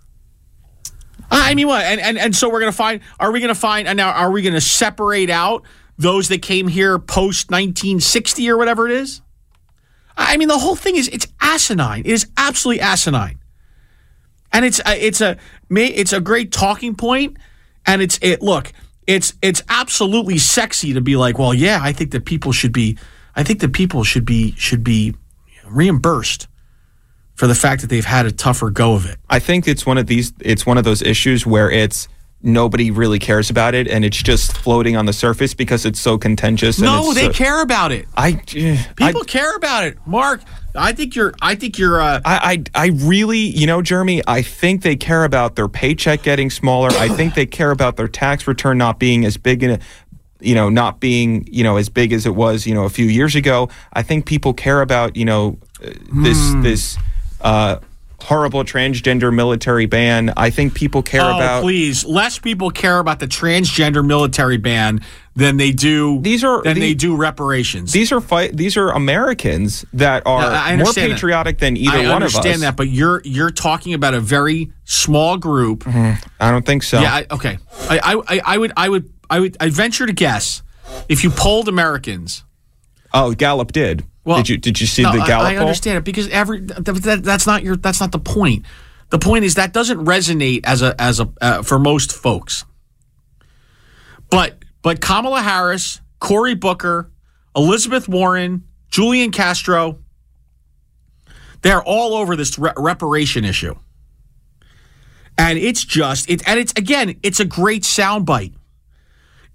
[1.31, 1.83] I mean, what?
[1.85, 3.01] And and, and so we're gonna find.
[3.19, 3.89] Are we gonna find?
[3.89, 5.65] And now, are we gonna separate out
[5.99, 9.23] those that came here post 1960 or whatever it is?
[10.17, 12.01] I mean, the whole thing is it's asinine.
[12.01, 13.39] It is absolutely asinine,
[14.53, 15.39] and it's a, it's a
[15.71, 17.39] it's a great talking point,
[17.87, 18.43] and it's it.
[18.43, 18.73] Look,
[19.07, 22.99] it's it's absolutely sexy to be like, well, yeah, I think that people should be.
[23.35, 25.15] I think that people should be should be
[25.67, 26.49] reimbursed
[27.35, 29.19] for the fact that they've had a tougher go of it.
[29.29, 30.33] I think it's one of these.
[30.41, 32.09] It's one of those issues where it's
[32.43, 36.19] nobody really cares about it, and it's just floating on the surface because it's so
[36.19, 36.79] contentious.
[36.79, 38.07] and No, they so- care about it.
[38.17, 38.33] I
[38.97, 40.43] People care about it, Mark.
[40.75, 41.35] I think you're.
[41.43, 42.01] I think you're.
[42.01, 46.23] Uh, I, I I really, you know, Jeremy, I think they care about their paycheck
[46.23, 46.89] getting smaller.
[46.93, 49.79] I think they care about their tax return not being as big in a
[50.41, 53.05] you know, not being, you know, as big as it was, you know, a few
[53.07, 53.69] years ago.
[53.93, 55.91] I think people care about, you know, uh,
[56.23, 56.63] this Hmm.
[56.63, 56.99] this
[57.43, 57.77] uh
[58.23, 60.33] horrible transgender military ban.
[60.37, 62.05] I think people care oh, about please.
[62.05, 65.01] Less people care about the transgender military ban
[65.35, 66.21] than they do.
[66.21, 67.93] These are than the- they do reparations.
[67.93, 71.15] these are fight these are Americans that are I more understand that.
[71.17, 72.37] patriotic than either I one of us.
[72.37, 75.85] understand that, but you're you're talking about a very small group.
[75.85, 76.29] Mm-hmm.
[76.41, 77.01] I don't think so.
[77.01, 77.15] Yeah.
[77.15, 77.59] I, okay.
[77.89, 80.63] I, I I would I would I would I venture to guess
[81.09, 82.45] if you polled Americans.
[83.15, 84.05] Oh, Gallup did.
[84.25, 85.63] Well, did you did you see no, the I- Gallup I, poll?
[85.63, 88.65] understand it because every that, that, that's not your that's not the point.
[89.11, 92.65] The point is that doesn't resonate as a as a uh, for most folks.
[94.31, 97.11] But but Kamala Harris, Cory Booker,
[97.55, 99.99] Elizabeth Warren, Julian Castro,
[101.63, 103.75] they're all over this re- reparation issue.
[105.37, 108.55] And it's just it and it's again, it's a great soundbite.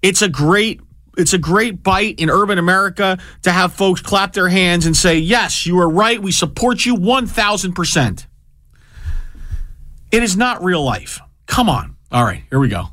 [0.02, 0.82] it's a great
[1.18, 5.18] it's a great bite in urban America to have folks clap their hands and say,
[5.18, 6.22] "Yes, you are right.
[6.22, 8.28] We support you 1000%."
[10.12, 11.20] It is not real life.
[11.48, 11.96] Come on.
[12.12, 12.86] All right, here we go.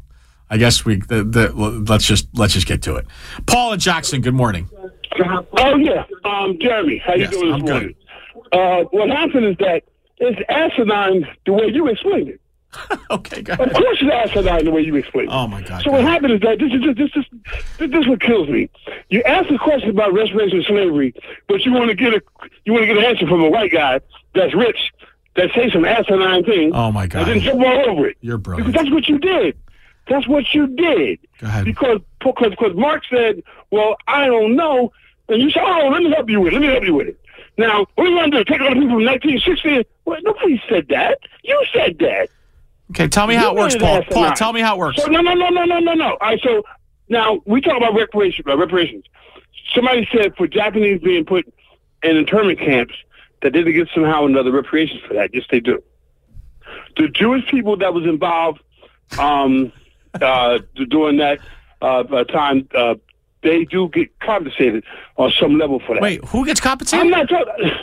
[0.50, 3.06] I guess we the, the, let's just let's just get to it.
[3.46, 4.68] Paula Jackson, good morning.
[5.56, 7.72] Oh yeah, um, Jeremy, how you doing this I'm good.
[7.72, 7.94] morning?
[8.52, 9.82] Uh, what happened is that
[10.18, 12.40] it's asinine the way you explained it.
[13.10, 15.34] okay, go Of course, it's asinine the way you explained it.
[15.34, 15.82] Oh my God.
[15.82, 17.24] So what happened is that this is this this
[17.78, 18.68] this, this is what kills me.
[19.10, 21.14] You ask a question about restoration of slavery,
[21.48, 22.22] but you want to get a
[22.64, 24.00] you want to get an answer from a white guy
[24.34, 24.92] that's rich
[25.36, 26.72] that say some asinine thing.
[26.74, 27.28] Oh my God.
[27.28, 28.16] And then jump all over it.
[28.20, 28.72] You're brilliant.
[28.72, 29.56] Because that's what you did.
[30.08, 31.18] That's what you did.
[31.38, 31.64] Go ahead.
[31.64, 34.92] Because because because Mark said, "Well, I don't know,"
[35.28, 36.56] and you said, "Oh, let me help you with it.
[36.56, 37.20] Let me help you with it."
[37.56, 38.44] Now, what do you want to do?
[38.44, 39.86] Take all the people from 1960?
[40.04, 41.18] Well, nobody said that.
[41.44, 42.28] You said that.
[42.90, 44.02] Okay, tell me how it works, Paul.
[44.04, 45.02] Paul, tell me how it works.
[45.02, 46.10] So no, no, no, no, no, no, no.
[46.10, 46.62] All right, so
[47.08, 48.46] now we talk about reparations.
[48.46, 49.04] Uh, reparations.
[49.74, 51.46] Somebody said for Japanese being put
[52.02, 52.94] in internment camps
[53.42, 55.30] that they didn't get somehow another reparations for that.
[55.34, 55.82] Yes, they do.
[56.96, 58.60] The Jewish people that was involved
[59.18, 59.72] um,
[60.20, 60.58] uh,
[60.88, 61.40] during that
[61.82, 62.94] uh, uh, time, uh,
[63.42, 64.84] they do get compensated
[65.16, 66.02] on some level for that.
[66.02, 67.04] Wait, who gets compensated?
[67.04, 67.70] I'm not talking.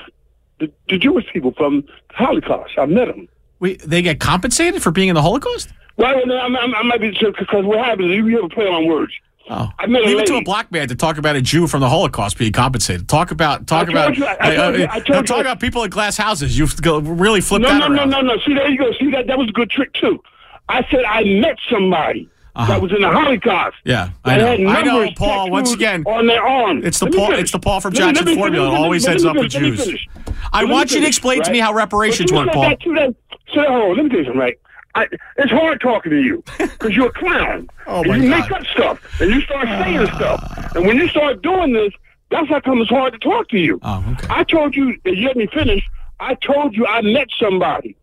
[0.60, 2.74] The, the Jewish people from the Holocaust.
[2.78, 3.28] I met them.
[3.62, 5.70] Wait, they get compensated for being in the Holocaust?
[5.96, 8.68] Well, no, I'm, I'm, I might be because what happens is you have a play
[8.68, 9.14] on words.
[9.50, 11.68] Oh, I met a leave it to a black man to talk about a Jew
[11.68, 13.08] from the Holocaust being compensated.
[13.08, 16.58] Talk about talk about you- I you- I uh, talk about people in glass houses.
[16.58, 18.10] You've go- really flipped no, that no, around.
[18.10, 18.42] no, no, no.
[18.46, 18.92] See, there you go.
[19.00, 20.24] See that that was a good trick too.
[20.70, 22.74] I said I met somebody Uh-huh.
[22.74, 23.78] that was in the Holocaust.
[23.86, 24.46] Yeah, I know.
[24.48, 25.50] had I know, Paul.
[25.50, 26.86] Once again, on their arms.
[26.86, 27.28] It's the Paul.
[27.28, 27.42] finish.
[27.44, 28.70] It's the Paul from Jackson me- formula.
[28.72, 30.08] me- always ends up with finish, Jews.
[30.52, 32.64] I want you to finish, explain to me how reparations work, Paul.
[32.64, 33.16] that
[33.54, 34.60] So, hold on, let me tell you something, right?
[34.96, 37.70] I, it's hard talking to you because you're a clown.
[37.88, 38.42] Oh, and you God.
[38.42, 40.16] make up stuff and you start saying ah.
[40.18, 40.76] stuff.
[40.76, 41.94] And when you start doing this,
[42.30, 43.80] that's how come it's hard to talk to you.
[43.84, 44.28] Oh, okay.
[44.30, 45.88] I told you, and you let me finish.
[46.20, 47.96] I told you I met somebody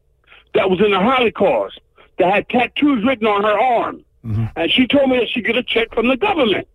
[0.54, 1.80] that was in the Holocaust
[2.18, 4.04] that had tattoos written on her arm.
[4.28, 4.44] Mm-hmm.
[4.56, 6.68] And she told me that she get a check from the government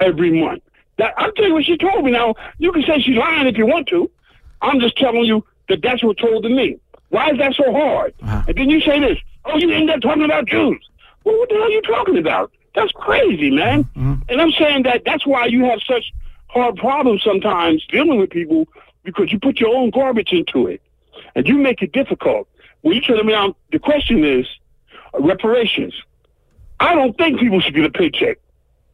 [0.00, 0.62] every month.
[0.98, 2.10] That I'm telling you what she told me.
[2.10, 4.10] Now you can say she's lying if you want to.
[4.62, 6.78] I'm just telling you that that's what told to me.
[7.10, 8.14] Why is that so hard?
[8.22, 8.42] Uh-huh.
[8.48, 9.18] And then you say this.
[9.44, 10.82] Oh, you end up talking about Jews.
[11.24, 12.52] Well, what the hell are you talking about?
[12.74, 13.84] That's crazy, man.
[13.84, 14.14] Mm-hmm.
[14.28, 16.12] And I'm saying that that's why you have such
[16.48, 18.66] hard problems sometimes dealing with people
[19.04, 20.80] because you put your own garbage into it
[21.34, 22.48] and you make it difficult.
[22.82, 24.46] When you tell me now, the question is
[25.14, 25.94] uh, reparations.
[26.80, 28.38] I don't think people should get a paycheck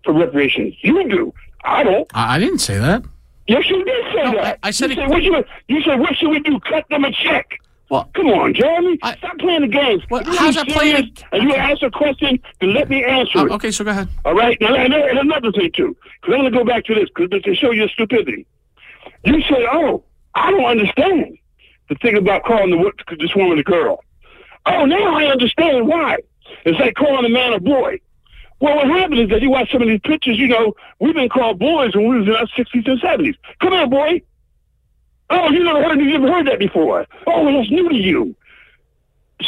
[0.04, 0.74] for reparations.
[0.82, 1.34] You do.
[1.64, 2.08] I don't.
[2.14, 3.02] I, I didn't say that.
[3.46, 4.58] Yes, you did say No, that.
[4.62, 6.58] I- I said you it- said, what should, you said, what should we do?
[6.60, 7.58] Cut them a check.
[7.90, 8.96] Well, come on, Jeremy.
[8.98, 10.02] Stop playing the games.
[10.10, 13.52] You're how's that playing- And you ask a question, then let me answer Oh, it.
[13.52, 14.08] okay, so go ahead.
[14.24, 14.56] All right.
[14.60, 17.42] Now, and, and another thing too, because I'm going to go back to this because
[17.42, 18.46] to show your stupidity.
[19.24, 20.02] You said, "Oh,
[20.34, 21.36] I don't understand
[21.88, 24.02] the thing about calling the this woman a girl."
[24.64, 26.18] Oh, now I understand why.
[26.64, 28.00] It's like calling a man a boy.
[28.60, 30.38] Well, what happened is that you watch some of these pictures.
[30.38, 33.34] You know, we've been called boys when we was in our sixties and seventies.
[33.60, 34.22] Come here, boy.
[35.30, 37.06] Oh, you never heard you never heard that before.
[37.26, 38.36] Oh, that's new to you.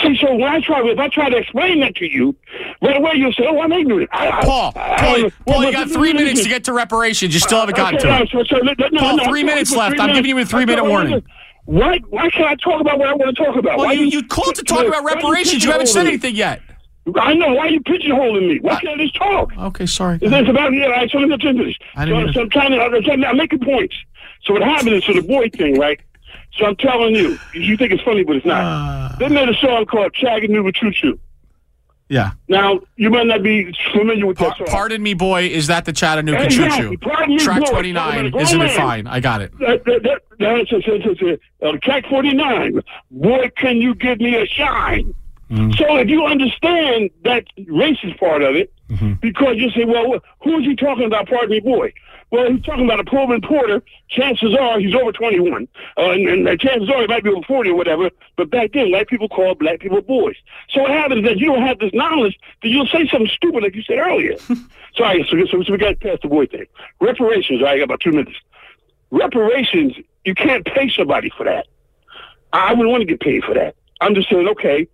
[0.02, 2.34] See, so when I try, if I try to explain that to you,
[2.82, 5.32] right away you'll say, "Oh, I'm ignorant." I, I, Paul, I- Paul, I- you- well,
[5.56, 7.32] Paul, you got three minutes to get to reparations.
[7.32, 8.48] You still haven't gotten Okay, to it.
[8.48, 9.92] so- so no, Paul, no, three I'm minutes left.
[9.96, 11.22] three I'm giving you a three-minute warning.
[11.66, 11.98] Why?
[12.08, 13.78] Why can't I talk about what I want to talk about?
[13.78, 15.64] Well, why you, you called to talk about reparations.
[15.64, 16.60] You haven't said anything yet.
[17.20, 17.52] I know.
[17.54, 18.60] Why are you pigeonholing me?
[18.60, 19.56] Why can't I just talk?
[19.58, 20.18] Okay, sorry.
[20.22, 20.88] It's it's about yeah.
[20.88, 21.78] I so let me finish.
[21.96, 22.80] I So, didn't to- so I'm trying to.
[22.80, 23.94] I'm, trying to- I'm making points.
[24.44, 26.00] So what happened is so the boy thing, right?
[26.56, 28.62] So I'm telling you, you think it's funny, but it's not.
[28.62, 29.16] Uh.
[29.18, 31.18] they made a song called Chattanooga Choo Choo.
[32.08, 32.32] Yeah.
[32.48, 34.66] Now you might not be familiar with that song.
[34.68, 35.44] Pardon me, boy.
[35.44, 36.96] Is that the Chattanooga Exactly.
[36.96, 37.44] Choo Pardon me, Choo?
[37.44, 37.70] Track boy.
[37.70, 38.30] 29.
[38.30, 39.06] Go Isn't it fine?
[39.06, 39.58] I got it.
[39.58, 42.80] That, that, that, that's a, that's a, uh, track 49.
[43.10, 45.14] Boy, can you give me a shine?
[45.50, 45.72] Mm-hmm.
[45.72, 49.14] So if you understand that racist part of it, Mm-hmm.
[49.22, 51.90] because you say, well, who is he talking about, pardon me, boy?
[52.30, 53.82] Well, he's talking about a Pullman Porter.
[54.10, 55.66] Chances are he's over 21.
[55.96, 58.10] Uh, and, and chances are he might be over 40 or whatever.
[58.36, 60.36] But back then, white people called black people boys.
[60.68, 63.62] So what happens is that you don't have this knowledge that you'll say something stupid
[63.62, 64.36] like you said earlier.
[64.96, 66.66] Sorry, so, so, so we got past the boy thing.
[67.00, 68.36] Reparations, right, I got about two minutes
[69.10, 71.66] reparations, you can't pay somebody for that.
[72.52, 73.76] I wouldn't want to get paid for that.
[74.00, 74.88] I'm just saying, okay,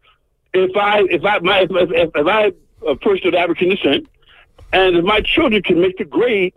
[0.52, 2.52] if I if I my if, if, if I
[2.86, 4.08] a person of African descent,
[4.72, 6.54] and if my children can make the grade,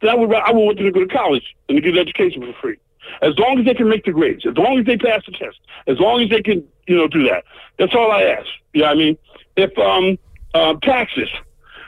[0.00, 1.98] then I would I would want them to go to college and to get an
[1.98, 2.78] education for free.
[3.22, 5.58] As long as they can make the grades, as long as they pass the test,
[5.86, 7.44] as long as they can, you know, do that.
[7.78, 8.46] That's all I ask.
[8.72, 9.18] You know what I mean?
[9.56, 10.18] If um
[10.54, 11.28] uh, taxes,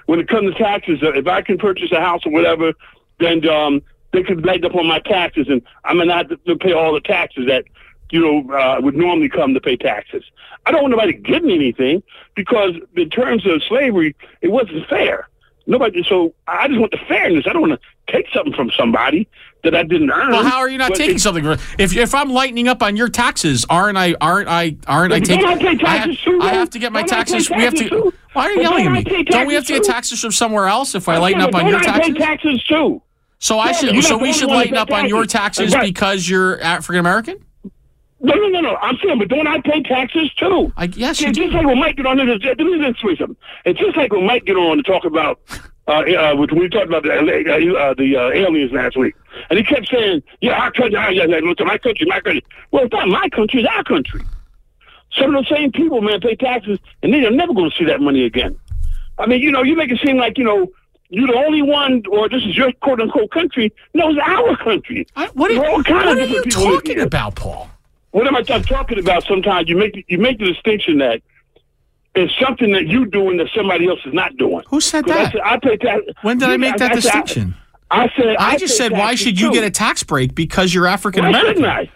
[0.06, 2.72] when it comes to taxes, uh, if I can purchase a house or whatever,
[3.18, 3.82] then um,
[4.12, 7.00] they could lighten up on my taxes, and I'm gonna have to pay all the
[7.00, 7.64] taxes that
[8.12, 10.22] you know uh, would normally come to pay taxes.
[10.64, 12.02] I don't want nobody getting anything
[12.36, 15.28] because in terms of slavery, it wasn't fair.
[15.66, 16.04] Nobody.
[16.08, 17.44] So I just want the fairness.
[17.48, 19.28] I don't want to take something from somebody
[19.64, 20.30] that I didn't earn.
[20.32, 21.44] Well, how are you not taking it- something?
[21.44, 24.14] from- If if I'm lightening up on your taxes, aren't I?
[24.20, 24.76] Aren't I?
[24.86, 25.44] Aren't I taking?
[25.46, 27.48] I pay taxes I, too, I have to get my I pay taxes.
[27.50, 27.88] We have to.
[27.88, 28.14] too?
[28.32, 29.22] Why are you But yelling at me?
[29.24, 31.78] Don't we have to get taxes from somewhere else if I lighten up on your
[31.78, 32.14] I taxes?
[32.14, 33.00] pay taxes too.
[33.38, 34.02] So I should.
[34.04, 35.72] So we should lighten up on your taxes.
[35.72, 37.36] taxes because you're African American.
[38.22, 38.76] No, no, no, no.
[38.76, 40.72] I'm saying, but don't I pay taxes too?
[40.76, 41.56] I yes, See, you just do.
[41.56, 42.58] like when Mike get on this, just
[43.00, 43.36] say something.
[43.64, 45.40] It's just like when Mike get on to talk about,
[45.88, 49.16] uh, uh, we talked about the, uh, uh, the uh, aliens last week,
[49.50, 52.92] and he kept saying, "Yeah, our country, uh, yeah, my country, my country." Well, it's
[52.92, 54.20] not my country; it's our country.
[55.18, 58.00] Some of the same people, man, pay taxes, and they're never going to see that
[58.00, 58.56] money again.
[59.18, 60.68] I mean, you know, you make it seem like you know.
[61.14, 63.70] You're the only one, or this is your quote unquote country.
[63.92, 65.06] No, it's our country.
[65.34, 67.68] what are, what are you different people in talking about, Paul?
[68.12, 69.24] What am I talking about?
[69.24, 71.20] Sometimes you make you make the distinction that
[72.14, 74.62] it's something that you're doing that somebody else is not doing.
[74.68, 75.32] Who said 'Cause I that?
[75.32, 76.02] said, I pay tax.
[76.22, 77.54] When did I make that said- distinction?
[77.90, 79.52] I said I I just said, why should you too.
[79.54, 81.64] get a tax break because you're African American?
[81.66, 81.90] I?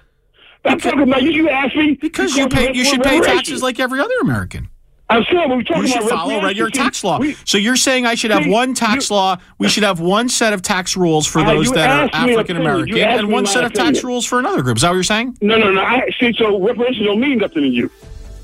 [0.66, 1.30] I'm talking about you.
[1.30, 4.68] You asked me Because you pay, you should pay taxes like every other American.
[5.08, 7.18] I'm saying we're talking You should about follow regular tax law.
[7.20, 9.36] we- So you're saying I should have one tax law.
[9.58, 12.30] We should have one set of tax rules for Uh, those that are asked me
[12.34, 12.72] a African opinion.
[12.96, 14.78] American, and one set of tax rules for another group.
[14.78, 15.36] Is that what you're saying?
[15.40, 15.80] No, no, no.
[15.80, 16.32] I see.
[16.36, 17.88] So reparations don't mean nothing to you.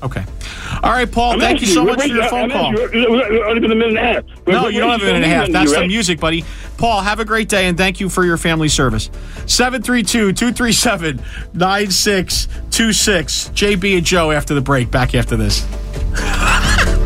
[0.03, 0.23] Okay.
[0.83, 1.39] All right, Paul.
[1.39, 2.77] Thank you so much for your phone call.
[2.77, 4.23] Only been a minute and a half.
[4.45, 5.49] No, you don't have a minute and a half.
[5.49, 6.43] That's the music, buddy.
[6.77, 9.09] Paul, have a great day and thank you for your family service.
[9.45, 11.21] 732 237
[11.53, 13.49] 9626.
[13.49, 14.91] JB and Joe after the break.
[14.91, 15.65] Back after this.